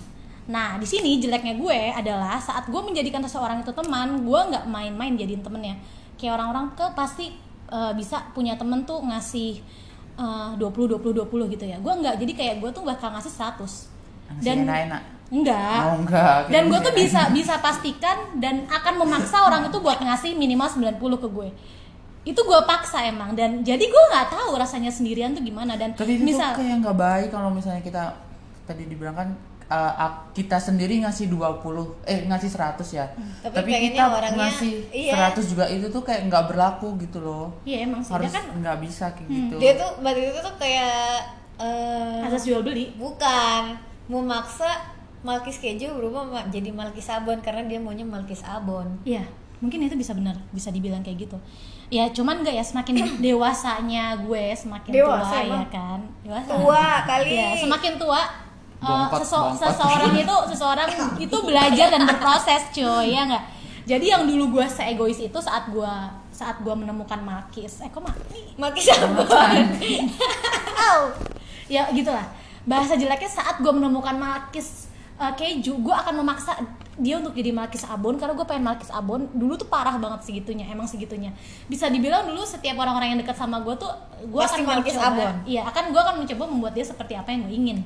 [0.48, 5.12] Nah di sini jeleknya gue adalah saat gue menjadikan seseorang itu teman gue nggak main-main
[5.12, 5.76] jadiin temennya.
[6.16, 7.36] Kayak orang-orang ke pasti
[7.68, 9.60] eh, bisa punya temen tuh ngasih
[10.16, 11.76] eh, 20 20 20 gitu ya.
[11.84, 13.60] Gue nggak jadi kayak gue tuh bakal ngasih 100
[14.40, 15.02] Ngasih enak-enak.
[15.28, 16.46] Enggak Oh, enggak.
[16.48, 20.96] dan gue tuh bisa bisa pastikan dan akan memaksa orang itu buat ngasih minimal 90
[20.96, 21.48] ke gue
[22.24, 26.16] itu gue paksa emang dan jadi gue nggak tahu rasanya sendirian tuh gimana dan Tapi
[26.16, 28.02] itu misal tuh kayak nggak baik kalau misalnya kita
[28.62, 29.28] tadi dibilang kan
[29.64, 29.94] uh,
[30.32, 31.62] kita sendiri ngasih 20
[32.02, 33.06] eh ngasih 100 ya.
[33.42, 35.14] Tapi Tapi, pengennya kita orangnya- ngasih iya.
[35.30, 37.54] 100 juga itu tuh kayak nggak berlaku gitu loh.
[37.62, 39.54] iya emang sih Harus kan nggak bisa kayak gitu.
[39.58, 41.02] dia tuh berarti itu tuh kayak
[41.58, 44.95] eh, asas jual beli bukan memaksa
[45.26, 49.26] Malkis keju berubah jadi Malkis abon karena dia maunya Malkis abon Iya,
[49.58, 51.34] mungkin itu bisa benar, bisa dibilang kayak gitu.
[51.86, 52.94] Ya, cuman enggak ya semakin
[53.26, 55.58] dewasanya gue semakin Dewasa tua emang?
[55.58, 56.00] ya kan.
[56.22, 56.50] Dewasa.
[56.54, 58.20] tua kali Iya, semakin tua
[58.76, 63.44] uh, Bongkot, sese- seseorang itu seseorang itu belajar dan berproses, cuy, ya enggak?
[63.86, 65.94] Jadi yang dulu gue seegois itu saat gue
[66.28, 68.54] saat gue menemukan Malkis, eh kok Malkis?
[68.54, 69.26] Malkis abon
[70.86, 71.00] Au.
[71.66, 72.26] ya gitulah
[72.62, 74.85] bahasa jeleknya saat gue menemukan malkis
[75.16, 76.56] uh, keju gue akan memaksa
[76.96, 80.64] dia untuk jadi malkis abon karena gue pengen malkis abon dulu tuh parah banget segitunya
[80.72, 81.32] emang segitunya.
[81.68, 83.92] Bisa dibilang dulu setiap orang-orang yang dekat sama gue tuh
[84.24, 85.34] gue akan Malkis mencoba abon.
[85.44, 87.78] iya akan gue akan mencoba membuat dia seperti apa yang gue ingin.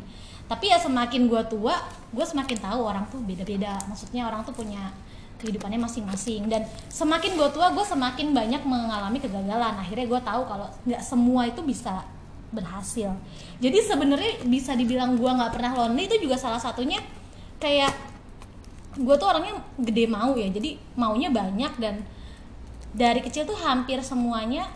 [0.47, 1.75] Tapi ya semakin gue tua
[2.15, 3.83] gue semakin tahu orang tuh beda-beda.
[3.91, 4.95] Maksudnya orang tuh punya
[5.43, 6.47] kehidupannya masing-masing.
[6.47, 9.75] Dan semakin gue tua gue semakin banyak mengalami kegagalan.
[9.75, 12.07] Akhirnya gue tahu kalau nggak semua itu bisa
[12.55, 13.11] berhasil.
[13.59, 16.99] Jadi sebenarnya bisa dibilang gue nggak pernah lonely itu juga salah satunya
[17.61, 17.93] kayak
[18.97, 22.03] gue tuh orangnya gede mau ya jadi maunya banyak dan
[22.91, 24.67] dari kecil tuh hampir semuanya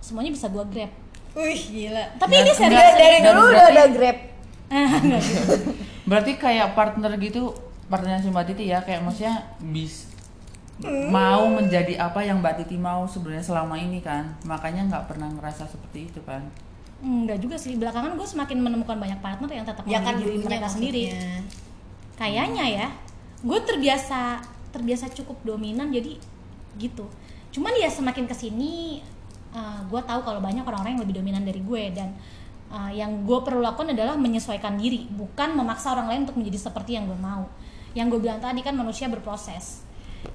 [0.00, 0.88] semuanya bisa gue grab.
[1.36, 2.04] Wih gila.
[2.16, 4.18] Tapi Ya, ini serius dari Dan dulu udah berarti- ada grab.
[5.28, 5.54] Gitu.
[6.04, 7.52] Berarti kayak partner gitu,
[7.86, 10.08] partnernya si Mbak Titi ya, kayak maksudnya bis
[11.10, 15.66] mau menjadi apa yang Mbak Titi mau sebenarnya selama ini kan, makanya nggak pernah ngerasa
[15.66, 16.40] seperti itu kan.
[16.98, 17.78] Enggak juga sih.
[17.78, 21.14] Belakangan gue semakin menemukan banyak partner yang tetap ya kan diri mereka sendiri.
[22.18, 22.86] kayaknya ya
[23.46, 24.42] gue terbiasa
[24.74, 26.18] terbiasa cukup dominan jadi
[26.74, 27.06] gitu.
[27.54, 28.98] Cuman ya semakin ke sini
[29.54, 32.18] uh, gue tahu kalau banyak orang-orang yang lebih dominan dari gue dan
[32.74, 36.98] uh, yang gue perlu lakukan adalah menyesuaikan diri bukan memaksa orang lain untuk menjadi seperti
[36.98, 37.46] yang gue mau.
[37.94, 39.86] Yang gue bilang tadi kan manusia berproses.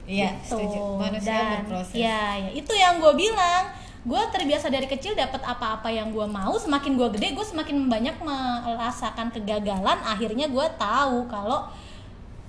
[0.07, 0.55] Iya gitu.
[0.55, 0.79] setuju.
[0.95, 1.95] Manusia Dan, berproses.
[1.95, 6.51] ya, ya itu yang gue bilang gue terbiasa dari kecil dapat apa-apa yang gue mau
[6.59, 11.71] semakin gue gede gue semakin banyak merasakan kegagalan akhirnya gue tahu kalau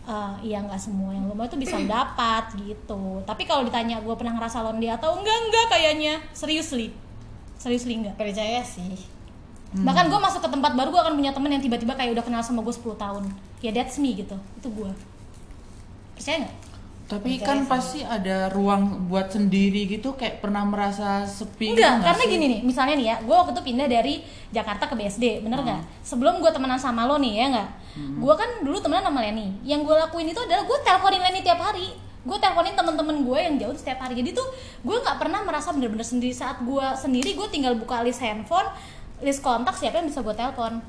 [0.04, 3.24] eh ya nggak semua yang lo mau itu bisa dapat gitu.
[3.24, 6.14] Tapi kalau ditanya gue pernah ngerasa lonely atau enggak enggak kayaknya.
[6.36, 6.92] Seriously.
[7.56, 8.20] Seriously enggak.
[8.20, 9.00] Percaya sih.
[9.74, 12.44] Bahkan gue masuk ke tempat baru gue akan punya temen yang tiba-tiba kayak udah kenal
[12.44, 13.24] sama gue 10 tahun.
[13.64, 14.36] Ya that's me gitu.
[14.60, 14.92] Itu gue
[16.14, 16.73] percaya nggak
[17.04, 17.68] Tapi Percaya kan sih.
[17.68, 21.76] pasti ada ruang buat sendiri gitu, kayak pernah merasa sepi.
[21.76, 22.32] Enggak, gitu karena sih?
[22.32, 24.14] gini nih, misalnya nih ya, gue waktu itu pindah dari
[24.48, 26.00] Jakarta ke BSD, bener nggak?
[26.00, 27.68] Sebelum gue temenan sama lo nih ya nggak?
[27.94, 29.52] Gue kan dulu temenan sama Leni.
[29.62, 31.92] Yang gue lakuin itu adalah gue teleponin Leni tiap hari.
[32.24, 34.24] Gue teleponin temen-temen gue yang jauh setiap hari.
[34.24, 34.48] Jadi tuh
[34.80, 36.32] gue nggak pernah merasa bener-bener sendiri.
[36.32, 38.66] Saat gue sendiri, gue tinggal buka list handphone,
[39.20, 40.80] list kontak siapa yang bisa gue telepon.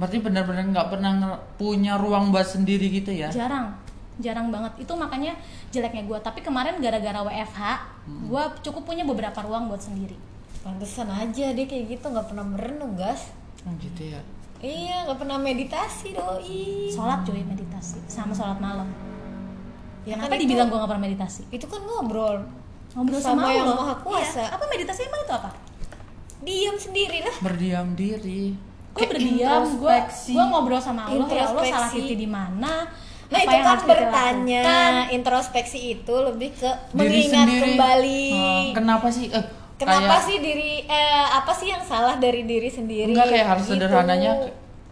[0.00, 1.12] Berarti benar-benar nggak pernah
[1.60, 3.28] punya ruang buat sendiri gitu ya?
[3.28, 3.76] Jarang,
[4.20, 4.72] jarang banget.
[4.78, 5.36] Itu makanya
[5.68, 6.18] jeleknya gue.
[6.20, 7.60] Tapi kemarin gara-gara WFH,
[8.28, 10.16] gue cukup punya beberapa ruang buat sendiri.
[10.60, 13.32] pantesan aja dia kayak gitu nggak pernah merenung gas.
[13.64, 14.20] Oh gitu ya.
[14.60, 16.92] iya nggak pernah meditasi doi.
[16.92, 17.96] Sholat cuy meditasi.
[18.04, 18.84] Sama sholat malam.
[20.04, 21.42] Ya kenapa kan itu- dibilang gue gak pernah meditasi?
[21.48, 22.44] Itu kan ngobrol.
[22.96, 23.76] Ngobrol Sama sama, yang Allah.
[23.88, 24.40] Maha Kuasa.
[24.44, 24.52] Iya.
[24.52, 25.50] apa meditasi emang itu apa?
[26.40, 27.36] Diam sendiri lah.
[27.40, 28.42] Berdiam diri.
[28.90, 29.62] gue berdiam.
[29.80, 31.28] Gue ngobrol sama Allah.
[31.30, 32.90] Ya Allah salah titik di mana
[33.30, 34.94] Nah apa itu yang kan harus bertanya lakukan.
[35.12, 37.62] introspeksi itu lebih ke Diri mengingat sendiri.
[37.64, 39.26] kembali Oh, kenapa sih?
[39.28, 39.44] Eh,
[39.76, 43.64] kenapa kayak- sih diri eh apa sih yang salah dari diri sendiri Enggak kayak harus
[43.64, 43.72] Gitu.
[43.76, 44.32] sederhananya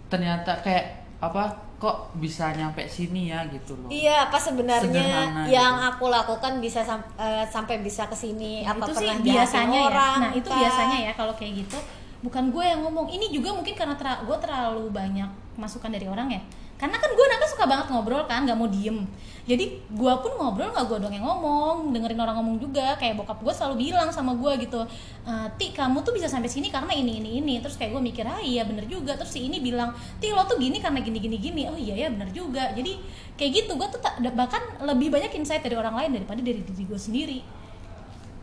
[0.07, 0.85] ternyata kayak
[1.18, 1.44] apa
[1.77, 3.87] kok bisa nyampe sini ya gitu loh.
[3.88, 5.88] Iya, apa sebenarnya Sederhana yang gitu.
[5.88, 8.62] aku lakukan bisa sam- eh, sampai bisa ke sini?
[8.62, 10.12] Nah, apa itu sih pernah biasanya jahatin orang?
[10.12, 11.79] ya nah itu biasanya ya kalau kayak gitu
[12.18, 16.27] bukan gue yang ngomong ini juga mungkin karena tera- gue terlalu banyak masukan dari orang
[16.29, 16.42] ya
[16.79, 19.03] karena kan gue anaknya suka banget ngobrol kan nggak mau diem.
[19.49, 22.93] Jadi gua pun ngobrol nggak gua doang yang ngomong dengerin orang ngomong juga.
[23.01, 24.85] Kayak bokap gua selalu bilang sama gua gitu
[25.25, 27.55] "E, ti kamu tuh bisa sampai sini karena ini ini ini.
[27.64, 29.17] Terus kayak gua mikir ah iya bener juga.
[29.17, 31.62] Terus si ini bilang ti lo tuh gini karena gini gini gini.
[31.64, 32.77] Oh iya ya bener juga.
[32.77, 33.01] Jadi
[33.41, 36.85] kayak gitu gua tuh tak- bahkan lebih banyak insight dari orang lain daripada dari diri
[36.85, 37.41] gua sendiri.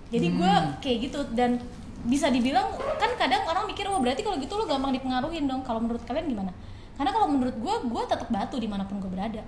[0.10, 0.54] Jadi gue
[0.86, 1.58] kayak gitu dan
[2.06, 2.70] bisa dibilang
[3.02, 5.62] kan kadang orang mikir wah berarti kalau gitu lo gampang dipengaruhin dong.
[5.62, 6.50] Kalau menurut kalian gimana
[6.96, 9.44] karena kalau menurut gue gue tetap batu di mana pun gue berada.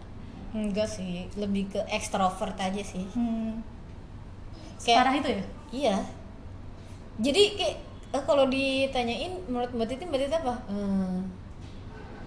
[0.51, 3.03] Enggak sih lebih ke ekstrovert aja sih.
[3.11, 3.59] Hmm.
[4.79, 5.43] Kayak- parah itu ya?
[5.67, 5.95] Iya.
[7.19, 7.75] Jadi kayak
[8.07, 10.53] eh, kalau ditanyain menurut mbak Titi mbak Titi apa?
[10.69, 11.17] Eh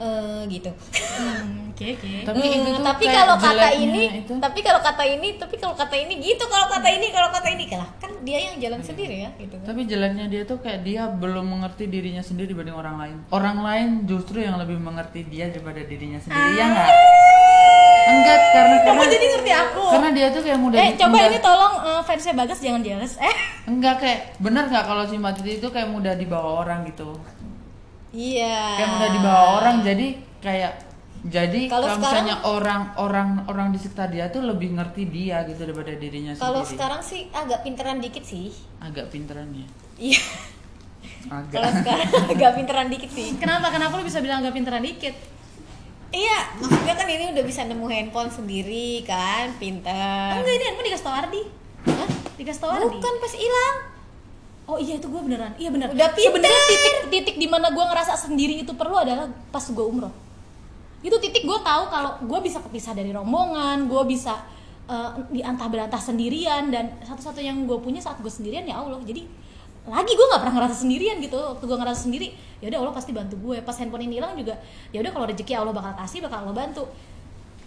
[0.01, 0.71] eh, gitu
[1.21, 4.33] Hmm, oke oke Tapi Eh, tapi kalau kata ini itu.
[4.35, 7.65] tapi kalau kata ini tapi kalau kata ini gitu kalau kata ini kalau kata ini
[7.67, 11.03] kalah kan dia yang jalan sendiri ya gitu kan Tapi jeleknya dia tuh kayak dia
[11.07, 13.17] belum mengerti dirinya sendiri dibanding orang lain.
[13.31, 16.89] Orang lain justru yang lebih mengerti dia daripada dirinya sendiri, ya enggak?
[18.03, 21.39] Enggak, karena karena jadi ngerti aku karena dia tuh kayak mudah eh coba mudah- ini
[21.39, 23.37] tolong eh, fansnya bagas jangan jealous eh
[23.67, 27.15] enggak kayak bener nggak kalau si Mbak Titi itu kayak mudah dibawa orang gitu.
[28.13, 28.77] Iya.
[28.77, 30.07] Kayak mudah dibawa orang jadi
[30.39, 30.73] kayak
[31.21, 35.45] jadi Kalau kalau sekarang- misalnya orang orang orang di sekitar dia tuh lebih ngerti dia
[35.45, 36.73] gitu daripada dirinya kalau sendiri.
[36.75, 38.49] sekarang sih agak pinteran dikit sih.
[38.79, 39.67] Agak pinteran ya.
[40.01, 40.23] iya.
[41.29, 41.53] Agak.
[41.55, 43.37] kalau sekarang agak pinteran dikit sih.
[43.37, 43.69] Kenapa?
[43.69, 45.13] Kenapa lu bisa bilang agak pinteran dikit?
[46.11, 50.35] Iya maksudnya kan ini udah bisa nemu handphone sendiri kan pinter.
[50.35, 51.43] Enggak ini handphone dikasih tau Ardi.
[51.87, 52.09] Hah?
[52.35, 52.87] dikasih tau Ardi.
[52.91, 53.77] Bukan pas hilang
[54.71, 55.91] Oh iya itu gue beneran, iya bener.
[55.91, 56.31] Udah pinter.
[56.31, 60.15] Sebenarnya titik titik di mana gue ngerasa sendiri itu perlu adalah pas gue umroh.
[61.03, 64.39] Itu titik gue tahu kalau gue bisa kepisah dari rombongan, gue bisa
[64.87, 69.03] eh, di antah berantah sendirian dan satu-satu yang gue punya saat gue sendirian ya Allah.
[69.03, 69.27] Jadi
[69.91, 71.35] lagi gue nggak pernah ngerasa sendirian gitu.
[71.35, 72.27] Waktu gue ngerasa sendiri,
[72.63, 73.59] ya udah Allah pasti bantu gue.
[73.67, 74.55] Pas handphone ini hilang juga,
[74.95, 76.85] ya udah kalau rezeki Allah bakal kasih, bakal Allah bantu.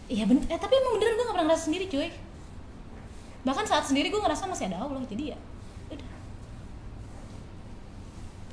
[0.08, 2.10] Iya bener, eh, tapi emang beneran gue gak pernah ngerasa sendiri cuy.
[3.44, 5.38] Bahkan saat sendiri gue ngerasa masih ada Allah, jadi ya
[5.92, 6.10] udah.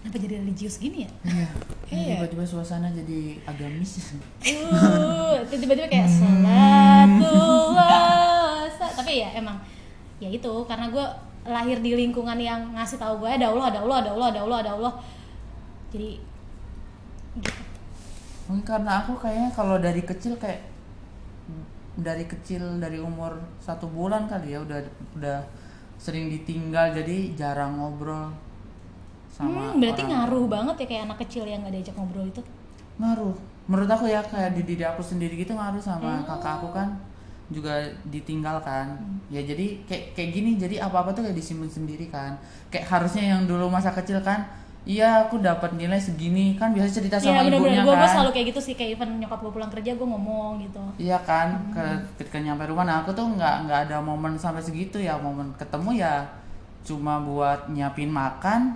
[0.01, 1.11] Kenapa jadi religius gini ya?
[1.23, 1.49] Iya.
[1.91, 2.15] Iya.
[2.17, 4.17] Tiba-tiba suasana jadi agamis.
[4.41, 6.09] Uh, tiba-tiba kayak
[7.31, 9.61] salatullah sa- tapi ya emang
[10.17, 11.05] ya itu karena gue
[11.43, 14.59] lahir di lingkungan yang ngasih tahu gue ada Allah ada Allah ada Allah ada Allah
[14.61, 14.93] ada Allah
[15.89, 16.21] jadi
[17.37, 17.61] gitu.
[18.49, 20.61] Mungkin karena aku kayaknya kalau dari kecil kayak
[21.97, 24.81] dari kecil dari umur satu bulan kali ya udah
[25.17, 25.39] udah
[25.97, 28.33] sering ditinggal jadi jarang ngobrol
[29.41, 30.13] sama Hmm, berarti orang.
[30.13, 32.43] ngaruh banget ya kayak anak kecil yang gak diajak ngobrol itu?
[32.97, 33.37] Ngaruh.
[33.65, 35.91] Menurut aku ya kayak di diri aku sendiri gitu ngaruh Hmm.
[35.97, 36.89] sama kakak aku kan
[37.49, 37.75] juga
[38.07, 38.87] ditinggal kan.
[38.95, 39.19] Hmm.
[39.29, 42.37] ya jadi kayak kayak gini jadi apa apa tuh kayak disimpan sendiri kan.
[42.69, 44.47] Kayak harusnya yang dulu masa kecil kan
[44.83, 46.55] iya aku dapat nilai segini.
[46.55, 48.11] Kan biasa cerita sama Iya ibunya bener-bener gue kan.
[48.13, 50.83] selalu kayak gitu sih kayak even nyokap gue pulang kerja gue ngomong gitu.
[50.99, 51.71] Iya kan, Hmm.
[51.71, 55.51] ke- ketika nyampe rumah, nah aku tuh nggak nggak ada momen sampai segitu ya, momen
[55.55, 56.27] ketemu ya
[56.81, 58.73] cuma buat nyiapin makan,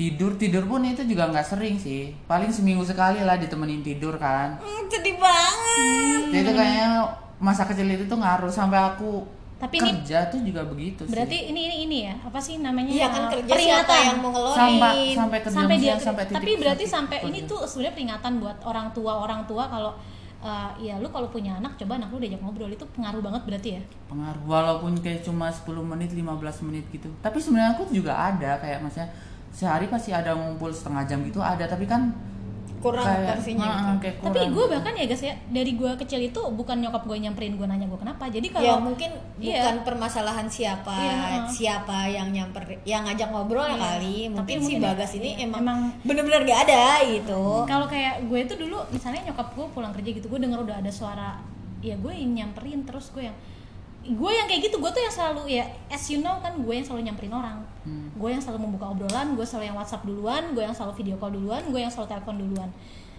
[0.00, 4.56] tidur tidur pun itu juga nggak sering sih, paling seminggu sekali lah ditemenin tidur kan.
[4.56, 6.20] Hmm, sedih banget.
[6.32, 6.88] Jadi itu kayaknya
[7.36, 8.48] masa kecil itu tuh ngaruh.
[8.48, 9.28] Sampai aku
[9.60, 11.12] Tapi ini- kerja tuh juga begitu sih.
[11.12, 12.14] berarti ini ini ini ya?
[12.16, 12.88] Apa sih namanya?
[12.88, 14.00] Iya kan kerja siapa peringatan.
[14.08, 17.38] yang mau ngelorin sampai sampai kerja sampai dia sampai titik tapi berarti titik sampai ini
[17.44, 19.92] tuh sebenarnya peringatan buat orang tua orang tua kalau
[20.40, 22.72] eh, ya lu kalau punya anak coba anak lu diajak ngobrol.
[22.72, 23.82] Itu pengaruh banget berarti ya?
[24.08, 24.40] Pengaruh.
[24.48, 26.24] Walaupun kayak cuma 10 menit 15
[26.64, 27.12] menit gitu.
[27.20, 29.12] Tapi sebenarnya aku juga ada kayak maksudnya
[29.50, 32.14] sehari pasti ada ngumpul setengah jam gitu ada tapi kan
[32.80, 34.00] kurang kayak, porsinya Heeh, gitu.
[34.00, 37.52] kayak tapi gue bahkan ya guys ya dari gue kecil itu bukan nyokap gue nyamperin
[37.52, 39.60] gue nanya gue kenapa jadi kalau ya mungkin Iya.
[39.60, 43.84] bukan permasalahan siapa Iya, siapa yang nyamper yang ngajak ngobrol ya Iya.
[43.84, 47.42] kali Tapi mungkin si mungkin ya, bagas ini iya, emang, emang- bener-bener gak ada gitu
[47.68, 50.88] kalau kayak gue itu dulu misalnya nyokap gue pulang kerja gitu gue denger udah ada
[50.88, 51.36] suara
[51.80, 53.36] ya gue yang nyamperin terus gue yang
[54.10, 56.86] gue yang kayak gitu gue tuh yang selalu ya as you know kan gue yang
[56.86, 57.58] selalu nyamperin orang.
[57.80, 58.12] Hmm.
[58.12, 61.32] gue yang selalu membuka obrolan gue selalu yang WhatsApp duluan gue yang selalu video call
[61.32, 62.70] duluan gue yang selalu telepon duluan.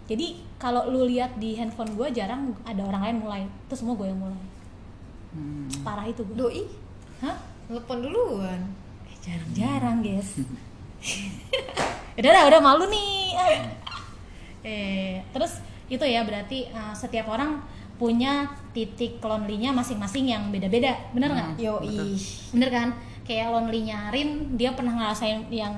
[0.06, 3.42] Jadi kalau lu lihat di handphone gue jarang ada orang lain mulai.
[3.70, 4.44] Itu semua gue yang mulai.
[5.32, 5.72] Hmm.
[5.88, 6.36] parah itu gue.
[6.36, 6.64] Doi?
[7.24, 7.40] Hah?
[7.72, 8.62] Telepon duluan?
[9.08, 10.36] Eh, jarang-jarang guys.
[12.20, 13.34] Udah udah udah malu nih.
[13.40, 13.64] Ah.
[14.62, 17.64] eh terus itu ya berarti uh, setiap orang
[18.02, 20.98] punya titik lonely-nya masing-masing yang beda-beda.
[21.14, 21.50] Bener nggak?
[21.54, 21.62] Hmm.
[21.62, 22.18] yoi
[22.50, 22.90] bener kan?
[23.22, 25.78] Kayak lonely-nya Arin dia pernah ngerasain yang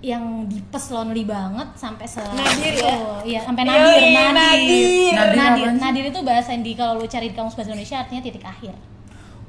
[0.00, 2.94] yang dipes lonely banget sampai se Nadir ya?
[2.96, 4.32] Oh, iya sampai Yoi, nadir nadir.
[4.32, 5.12] nadir.
[5.12, 8.44] Nadir nadir nadir itu bahasa di kalau lu cari di kamus bahasa Indonesia artinya titik
[8.46, 8.72] akhir.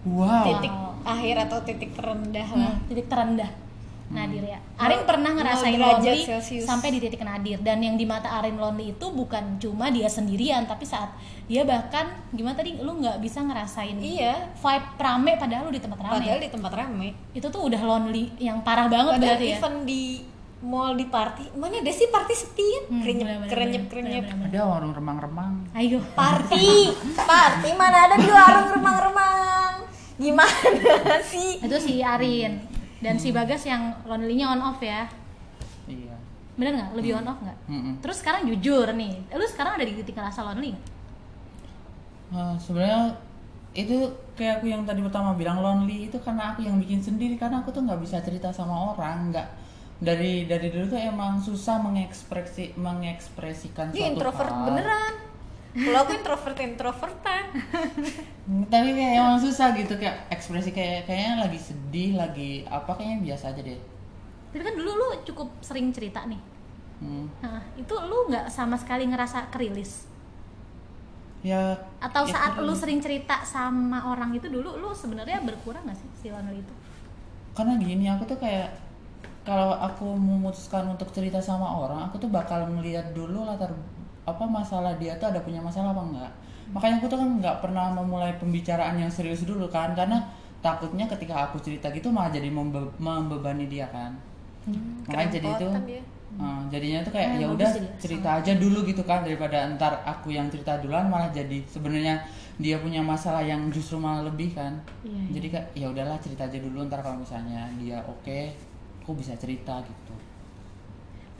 [0.03, 0.43] Wow.
[0.43, 0.73] Titik
[1.05, 2.73] akhir atau titik terendah lah.
[2.75, 3.68] Hmm, titik terendah
[4.09, 6.63] nadir ya Arin pernah ngerasain lonely Celcius.
[6.63, 10.65] sampai di titik nadir dan yang di mata Arin lonely itu bukan cuma dia sendirian
[10.65, 11.13] tapi saat
[11.45, 14.49] dia bahkan gimana tadi lu nggak bisa ngerasain Iya.
[14.55, 17.07] vibe rame padahal lu di tempat rame Padahal di tempat rame.
[17.31, 20.03] itu tuh udah lonely yang parah banget Padahal berarti ya event di
[20.59, 22.83] mall di party, mana ada sih party sepi kan?
[22.89, 24.23] Hmm, Krenyep, krenyep, krenyep.
[24.27, 25.71] Ada warung remang-remang.
[25.71, 26.91] ayo Party,
[27.31, 29.87] party mana ada di warung remang-remang.
[30.19, 30.51] Gimana
[31.31, 31.63] sih?
[31.63, 32.59] itu si Arin
[32.99, 35.07] dan si Bagas yang lonely-nya on off ya
[35.85, 36.15] Iya.
[36.53, 37.93] bener nggak lebih on off nggak Mm-mm.
[37.99, 40.97] terus sekarang jujur nih lu sekarang ada di titik ngerasa lonely nggak
[42.29, 43.17] Nah, sebenarnya
[43.71, 43.97] itu
[44.33, 47.69] kayak aku yang tadi pertama bilang lonely itu karena aku yang bikin sendiri karena aku
[47.69, 49.47] tuh nggak bisa cerita sama orang nggak
[49.97, 54.61] dari dari dulu tuh emang susah mengekspresi mengekspresikan Dia suatu introvert hal.
[54.63, 55.13] beneran.
[55.69, 57.45] Kalau aku introvert introvertan.
[58.73, 63.53] tapi kayak emang susah gitu kayak ekspresi kayak kayaknya lagi sedih lagi apa kayaknya biasa
[63.53, 63.77] aja deh
[64.49, 66.41] tapi kan dulu lu cukup sering cerita nih
[66.99, 67.31] Hmm.
[67.39, 70.03] nah itu lu nggak sama sekali ngerasa kerilis
[71.39, 71.71] ya
[72.03, 72.67] atau ya saat keren.
[72.67, 76.73] lu sering cerita sama orang itu dulu lu sebenarnya berkurang nggak sih si itu
[77.55, 78.75] karena gini aku tuh kayak
[79.47, 83.71] kalau aku memutuskan untuk cerita sama orang aku tuh bakal melihat dulu latar
[84.29, 86.31] apa masalah dia tuh ada punya masalah apa enggak.
[86.69, 90.21] Makanya aku tuh kan nggak pernah memulai pembicaraan yang serius dulu kan karena
[90.59, 94.13] takutnya ketika aku cerita gitu malah jadi membe- membebani dia kan.
[95.09, 96.01] Makanya jadi itu dia.
[96.39, 100.29] eh, jadinya tuh kayak Hmm, ya udah cerita aja dulu gitu kan daripada ntar aku
[100.29, 102.21] yang cerita duluan malah jadi sebenarnya
[102.61, 104.77] dia punya masalah yang justru malah lebih kan.
[105.01, 105.31] Iya, iya.
[105.35, 108.39] jadi kayak ya udahlah cerita aja dulu ntar kalau misalnya dia oke
[109.01, 110.13] aku bisa cerita gitu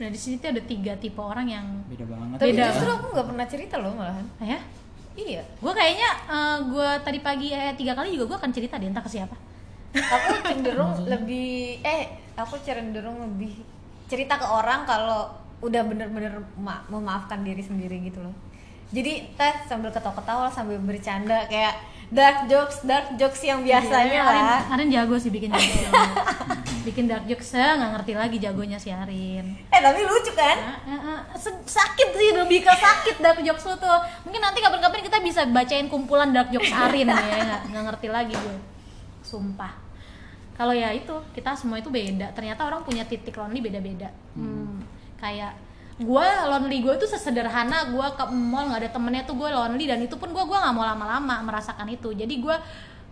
[0.00, 2.64] nah di sini tuh ada tiga tipe orang yang beda banget Tapi Beda.
[2.72, 4.24] justru aku nggak pernah cerita loh malahan.
[4.36, 4.60] ah ya
[5.12, 5.42] Iya.
[5.44, 6.10] gue kayaknya
[6.64, 9.36] gue tadi pagi eh tiga kali juga gue akan cerita deh entah ke siapa
[9.90, 13.60] Aku cenderung lebih eh aku cenderung lebih
[14.06, 15.28] cerita ke orang kalau
[15.60, 18.32] udah bener-bener ma- memaafkan diri sendiri gitu loh.
[18.88, 21.74] Jadi teh sambil ketawa-ketawa sambil bercanda kayak
[22.10, 24.34] dark jokes dark jokes yang biasanya Iya, lah.
[24.34, 25.78] Arin, Arin jago sih bikin jago
[26.86, 30.58] bikin dark jokes saya nggak ngerti lagi jagonya si Arin Eh tapi lucu kan?
[30.58, 31.18] Ah, ah, ah.
[31.38, 35.46] Se- sakit sih lebih ke sakit dark jokes lu tuh mungkin nanti kapan-kapan kita bisa
[35.46, 38.58] bacain kumpulan dark jokes Arin ya nggak nggak ngerti lagi gue
[39.22, 39.70] sumpah
[40.58, 44.82] kalau ya itu kita semua itu beda ternyata orang punya titik lonely beda-beda hmm.
[45.16, 45.54] kayak
[46.00, 47.92] gue lonely gue tuh sesederhana.
[47.92, 49.84] Gue ke mall nggak ada temennya tuh gue lonely.
[49.84, 52.16] Dan itu pun gue gua nggak mau lama-lama merasakan itu.
[52.16, 52.56] Jadi gue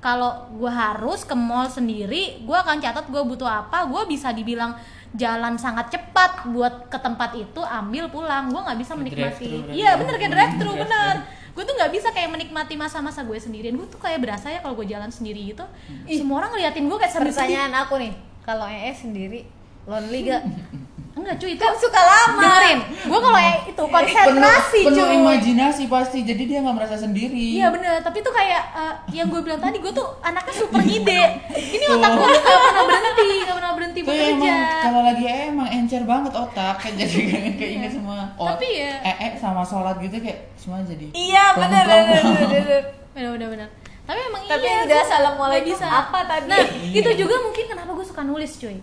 [0.01, 3.85] kalau gue harus ke mall sendiri gue akan catat gue butuh apa.
[3.87, 4.73] Gue bisa dibilang
[5.13, 8.49] jalan sangat cepat buat ke tempat itu ambil pulang.
[8.49, 10.01] Gue nggak bisa menikmati iya ya?
[10.01, 11.17] bener kayak drive thru Hmm, bener
[11.59, 13.75] gue tuh nggak bisa kayak menikmati masa-masa gue sendirian.
[13.75, 15.67] Gue tuh kayak berasa ya kalau gue jalan sendiri gitu.
[16.07, 18.15] Ih, semua orang ngeliatin gue kayak sedih Pertanyaan aku nih,
[18.47, 19.43] kalau EE sendiri
[19.83, 20.47] lonely gak?
[21.19, 22.39] enggak cuy itu kan suka lama.
[22.39, 26.97] dengerin gue kalau ya itu konsentrasi penuh, penuh cuy imajinasi pasti jadi dia nggak merasa
[26.97, 30.79] sendiri Iya bener, tapi tuh kayak eh, yang gue bilang tadi gue tuh anaknya super
[30.79, 31.23] ngide.
[31.51, 34.31] Ini otak gue tuh gak pernah berhenti, gak pernah berhenti Tuh bekerja.
[34.31, 38.67] emang kalau lagi eh, emang encer banget otak kayak jadi kayak keinget semua oh, Tapi
[38.79, 42.83] ya- eh, eh sama sholat gitu kayak semua jadi Iya bener bener bener, bener.
[43.11, 43.69] Bener bener bener.
[44.05, 44.77] Tapi emang Tapi iya.
[44.81, 46.47] udah gua assalamualaikum nggak apa tadi?
[46.47, 48.79] Nah itu juga mungkin kenapa gue suka nulis cuy.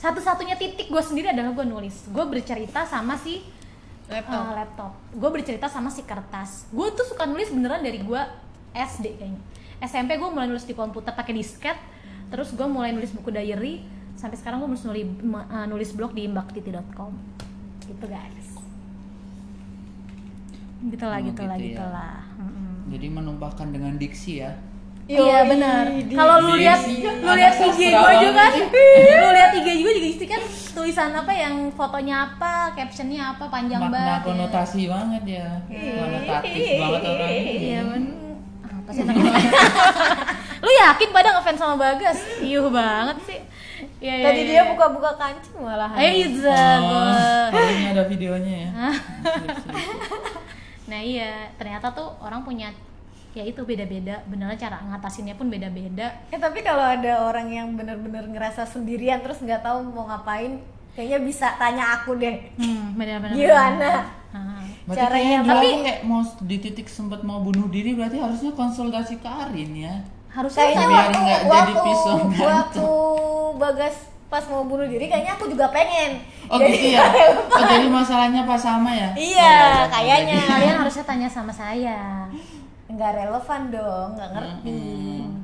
[0.00, 2.08] Satu-satunya titik gue sendiri adalah gue nulis.
[2.08, 3.44] Gue bercerita sama si
[4.08, 4.42] Laptop.
[4.42, 4.92] eh, laptop.
[5.12, 6.64] Gue bercerita sama si kertas.
[6.70, 8.22] Gue tuh suka nulis beneran dari gue
[8.72, 9.40] SD kayaknya.
[9.78, 11.76] SMP gue mulai nulis di komputer pakai disket.
[12.26, 13.84] Terus gue mulai nulis buku diary.
[14.14, 15.04] Sampai sekarang gue nulis nulis,
[15.46, 17.12] eh, nulis blog di mbakti.com.
[17.82, 18.48] Gitu guys.
[20.80, 21.76] Gitulah Oh, gitulah gitu ya.
[21.76, 22.16] gitulah.
[22.34, 22.88] Mm-mm.
[22.88, 24.56] jadi menumpahkan dengan diksi ya
[25.10, 25.84] Iya benar.
[25.90, 28.52] Kalau lu lihat lu lihat IG gue juga kan,
[29.26, 33.82] lu lihat IG gue juga isi kan tulisan apa yang fotonya apa, captionnya apa panjang
[33.82, 34.14] makna banget.
[34.14, 34.26] ya.
[34.30, 38.04] konotasi banget ya konotatif banget orang Iya men.
[38.62, 39.50] Apa sih namanya?
[40.64, 42.18] lu yakin pada ngefans sama Bagas?
[42.38, 43.40] Iya banget sih.
[43.98, 44.26] Iya iya.
[44.30, 44.48] Tadi iya.
[44.48, 45.96] dia buka-buka kancing malahan.
[45.98, 48.70] Ayo Iza Oh, ini ada videonya ya.
[50.90, 52.74] Nah iya, ternyata tuh orang punya
[53.32, 54.22] ya itu beda-beda.
[54.24, 56.10] Beneran cara ngatasinnya pun beda-beda.
[56.28, 60.58] Eh tapi kalau ada orang yang bener-bener ngerasa sendirian terus nggak tahu mau ngapain,
[60.92, 62.50] kayaknya bisa tanya aku deh.
[62.56, 63.34] Hmm, benar-benar.
[63.34, 63.90] Gimana?
[64.86, 68.50] Caranya kayaknya dulu tapi- aku kayak mau di titik sempat mau bunuh diri berarti harusnya
[68.50, 69.94] konsultasi ke Arin ya.
[70.28, 72.86] Harusnya Kayaknya Biar waktu nggak jadi pisau waktu
[73.56, 76.22] Bagas pas mau bunuh diri kayaknya aku juga pengen.
[76.46, 77.02] Oh gitu ya.
[77.54, 79.10] Oh jadi masalahnya pas sama ya?
[79.14, 80.34] Iya, Oh, ya, kayaknya.
[80.36, 82.26] jadi- kalian harusnya tanya sama saya.
[82.90, 84.78] Enggak nggak relevan dong nggak ngerti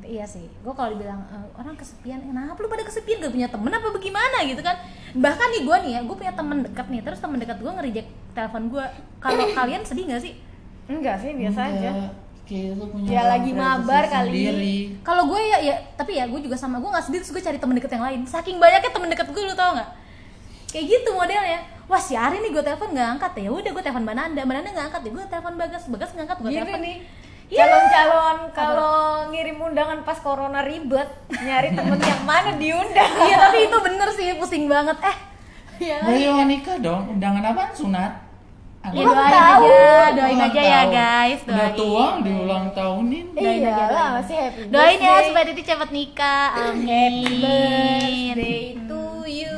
[0.06, 3.74] Iya sih, gue kalau dibilang eh, orang kesepian, kenapa lu pada kesepian gak punya temen
[3.74, 4.78] apa bagaimana gitu kan?
[5.18, 8.08] Bahkan nih gue nih ya, gue punya temen dekat nih, terus temen dekat gue nge-reject
[8.30, 8.84] telepon gue.
[9.18, 10.38] Kalau kalian sedih gak sih?
[10.86, 11.92] enggak sih biasa Enggak, aja
[12.46, 14.94] kayak lu punya Ya, lagi mabar kali.
[15.02, 17.58] Kalau gue ya, ya tapi ya gue juga sama gue nggak sedih terus gue cari
[17.58, 18.20] temen deket yang lain.
[18.22, 19.90] Saking banyaknya temen deket gue lu tau nggak?
[20.70, 21.58] Kayak gitu modelnya.
[21.90, 24.86] Wah si Ari nih gue telepon nggak angkat ya udah gue telepon Bananda, Bananda nggak
[24.94, 26.80] angkat ya gue telepon Bagas, Bagas nggak angkat gue Gini telepon.
[26.86, 26.96] nih
[27.46, 27.62] Iya.
[27.62, 28.96] calon-calon kalau
[29.28, 34.34] ngirim undangan pas corona ribet nyari temen yang mana diundang Iya tapi itu bener sih
[34.34, 34.98] pusing banget.
[34.98, 35.16] Eh,
[35.84, 38.12] ya Bayi mau nikah dong, undangan apaan sunat?
[38.86, 39.62] Ya, doain tahu.
[39.66, 40.90] aja, doain Ulang aja ya tahun.
[40.92, 41.74] guys, Udah doain.
[41.74, 43.26] tua diulang tahunin.
[43.30, 44.14] Doain aja, iya lah doain.
[44.16, 45.26] masih happy Doain ya birthday.
[45.26, 46.46] supaya Titi cepet nikah.
[46.64, 46.86] Amin.
[46.86, 47.34] happy
[48.32, 49.56] birthday to you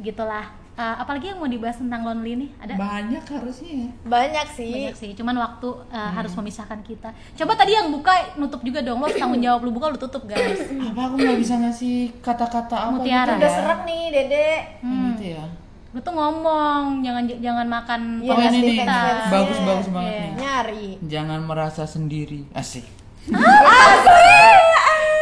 [0.00, 0.57] Gitulah.
[0.78, 2.50] Eh, apalagi yang mau dibahas tentang lonely nih?
[2.62, 2.78] Ada?
[2.78, 3.88] Banyak harusnya ya.
[4.06, 7.10] banyak sih Banyak sih, cuman waktu eh, harus memisahkan kita.
[7.34, 10.54] Coba tadi yang buka nutup juga dong, lo tanggung jawab lu buka lu tutup guys.
[10.94, 13.34] Apa aku nggak bisa ngasih kata-kata apa Mutiara.
[13.34, 13.56] gitu udah ya?
[13.58, 14.48] serak nih dede
[14.78, 15.44] Yang Gitu ya.
[15.88, 18.78] Lu tuh ngomong, jangan jangan makan Iya, oh ini nih,
[19.26, 20.22] bagus bagus banget Iya.
[20.22, 20.32] nih.
[20.38, 22.46] nyari Jangan merasa sendiri.
[22.54, 22.86] Asik.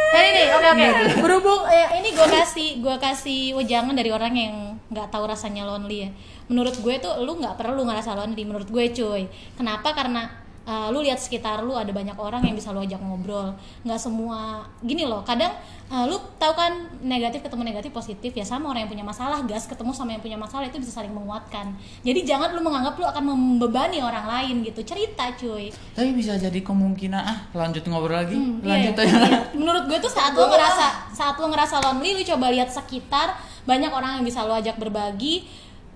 [0.07, 0.87] Eh, ini nih, oke oke.
[1.19, 4.55] Berhubung eh, ini gue kasih gue kasih wejangan dari orang yang
[4.87, 6.09] nggak tahu rasanya lonely ya.
[6.47, 9.27] Menurut gue tuh lu nggak perlu ngerasa lonely menurut gue cuy.
[9.59, 9.91] Kenapa?
[9.91, 13.55] Karena eh, lu lihat sekitar lu ada banyak orang yang bisa lu ajak ngobrol.
[13.87, 15.23] Nggak semua gini loh.
[15.23, 15.55] Kadang
[15.87, 19.63] eh, lu tahu kan negatif ketemu negatif positif ya sama orang yang punya masalah gas
[19.65, 21.71] ketemu sama yang punya masalah itu bisa saling menguatkan.
[22.03, 24.83] Jadi jangan lu menganggap lu akan membebani orang lain gitu.
[24.83, 25.71] Cerita cuy.
[25.95, 28.35] Tapi bisa jadi kemungkinan ah lanjut ngobrol lagi.
[28.35, 29.17] Hmm, lanjut iya, aja.
[29.23, 29.39] iya.
[29.55, 33.89] Menurut gue tuh saat lo ngerasa saat lo ngerasa lonely, lu coba lihat sekitar banyak
[33.89, 35.47] orang yang bisa lo ajak berbagi.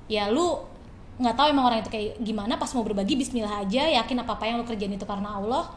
[0.07, 0.70] Ya lu
[1.21, 4.43] nggak tahu emang orang itu kayak gimana pas mau berbagi Bismillah aja yakin apa apa
[4.49, 5.69] yang lo kerjain itu karena Allah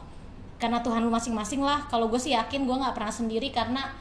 [0.58, 1.84] karena Tuhan lu masing-masing lah.
[1.92, 3.92] Kalau gue sih yakin gue nggak pernah sendiri karena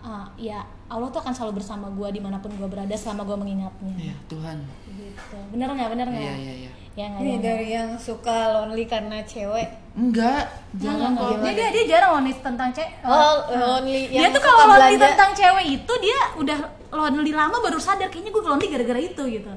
[0.00, 3.36] uh, ya Allah tuh akan selalu bersama gue di mana pun gue berada selama gue
[3.36, 3.94] mengingatnya.
[4.00, 4.58] Iya Tuhan.
[4.96, 5.38] gitu.
[5.52, 5.88] Bener nggak?
[5.92, 6.22] Bener nggak?
[6.24, 6.70] Iya iya iya.
[6.96, 9.68] ya nggak ini ya, dari yang suka lonely karena cewek.
[9.92, 10.44] Enggak,
[10.76, 14.40] jangan kalau kalau dia, dia dia jarang lonely tentang cewek oh lonely dia yang tuh
[14.44, 15.08] suka kalau lonely belanja.
[15.12, 16.58] tentang cewek itu dia udah
[16.92, 19.52] lonely lama baru sadar kayaknya gue lonely gara-gara itu gitu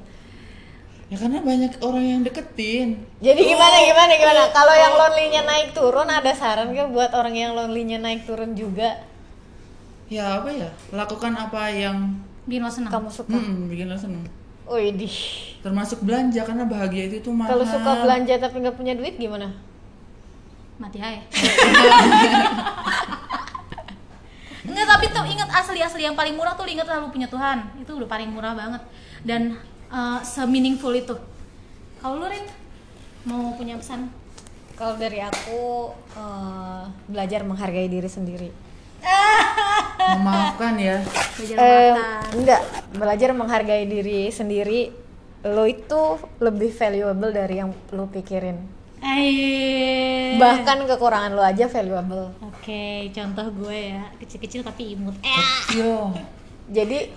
[1.09, 3.01] Ya karena banyak orang yang deketin.
[3.17, 7.57] jadi gimana gimana gimana kalau yang lonely-nya naik turun ada saran gak buat orang yang
[7.57, 9.09] lonely-nya naik turun juga
[10.09, 10.69] Ya apa ya?
[10.89, 12.17] Lakukan apa yang
[12.49, 14.25] bikin lo senang kamu suka hmm, bikin lo seneng.
[14.65, 15.17] Widih.
[15.61, 17.57] Termasuk belanja karena bahagia itu tuh mahal.
[17.57, 19.53] Kalau suka belanja tapi nggak punya duit gimana?
[20.79, 21.19] mati aja
[24.69, 27.81] Enggak, tapi tuh ingat asli-asli yang paling murah tuh lu ingat lah lu punya Tuhan.
[27.81, 28.79] Itu udah paling murah banget.
[29.25, 29.57] Dan
[29.89, 31.15] uh, se-meaningful itu.
[31.97, 32.45] Kalau lu Rin
[33.23, 34.07] mau punya pesan?
[34.73, 38.47] Kalau dari aku eh, belajar menghargai diri sendiri.
[40.15, 41.03] Memaafkan ya.
[41.35, 42.23] Belajar Eh, makan.
[42.33, 42.61] enggak,
[42.95, 44.95] belajar menghargai diri sendiri.
[45.43, 46.01] Lo itu
[46.39, 48.55] lebih valuable dari yang lo pikirin.
[48.99, 50.35] Eh.
[50.35, 52.31] Bahkan kekurangan lo aja valuable.
[52.41, 55.15] Oke, contoh gue ya, kecil-kecil tapi imut.
[55.19, 55.75] Eh.
[55.75, 56.15] Yo.
[56.69, 57.11] Jadi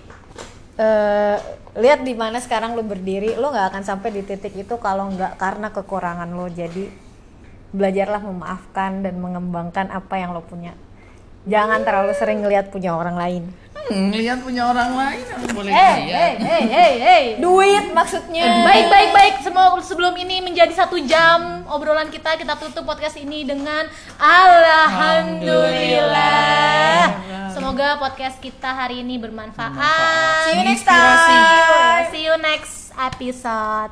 [0.77, 1.37] eh,
[1.77, 5.37] lihat di mana sekarang lo berdiri, lo nggak akan sampai di titik itu kalau nggak
[5.37, 6.49] karena kekurangan lo.
[6.49, 6.89] Jadi
[7.73, 10.77] belajarlah memaafkan dan mengembangkan apa yang lo punya.
[11.43, 13.43] Jangan terlalu sering ngelihat punya orang lain.
[13.83, 15.99] Hmm, lihat punya orang lain boleh Eh, lihat.
[16.07, 17.23] hey, hey, hey, hey.
[17.35, 18.63] Duit maksudnya.
[18.63, 19.33] Baik, baik, baik.
[19.43, 23.83] Semua sebelum ini menjadi satu jam obrolan kita, kita tutup podcast ini dengan
[24.15, 27.11] Alhamdulillah.
[27.51, 30.47] Semoga podcast kita hari ini bermanfaat.
[30.47, 31.35] See you next Inspirasi.
[31.35, 32.07] time.
[32.07, 33.91] See you next episode.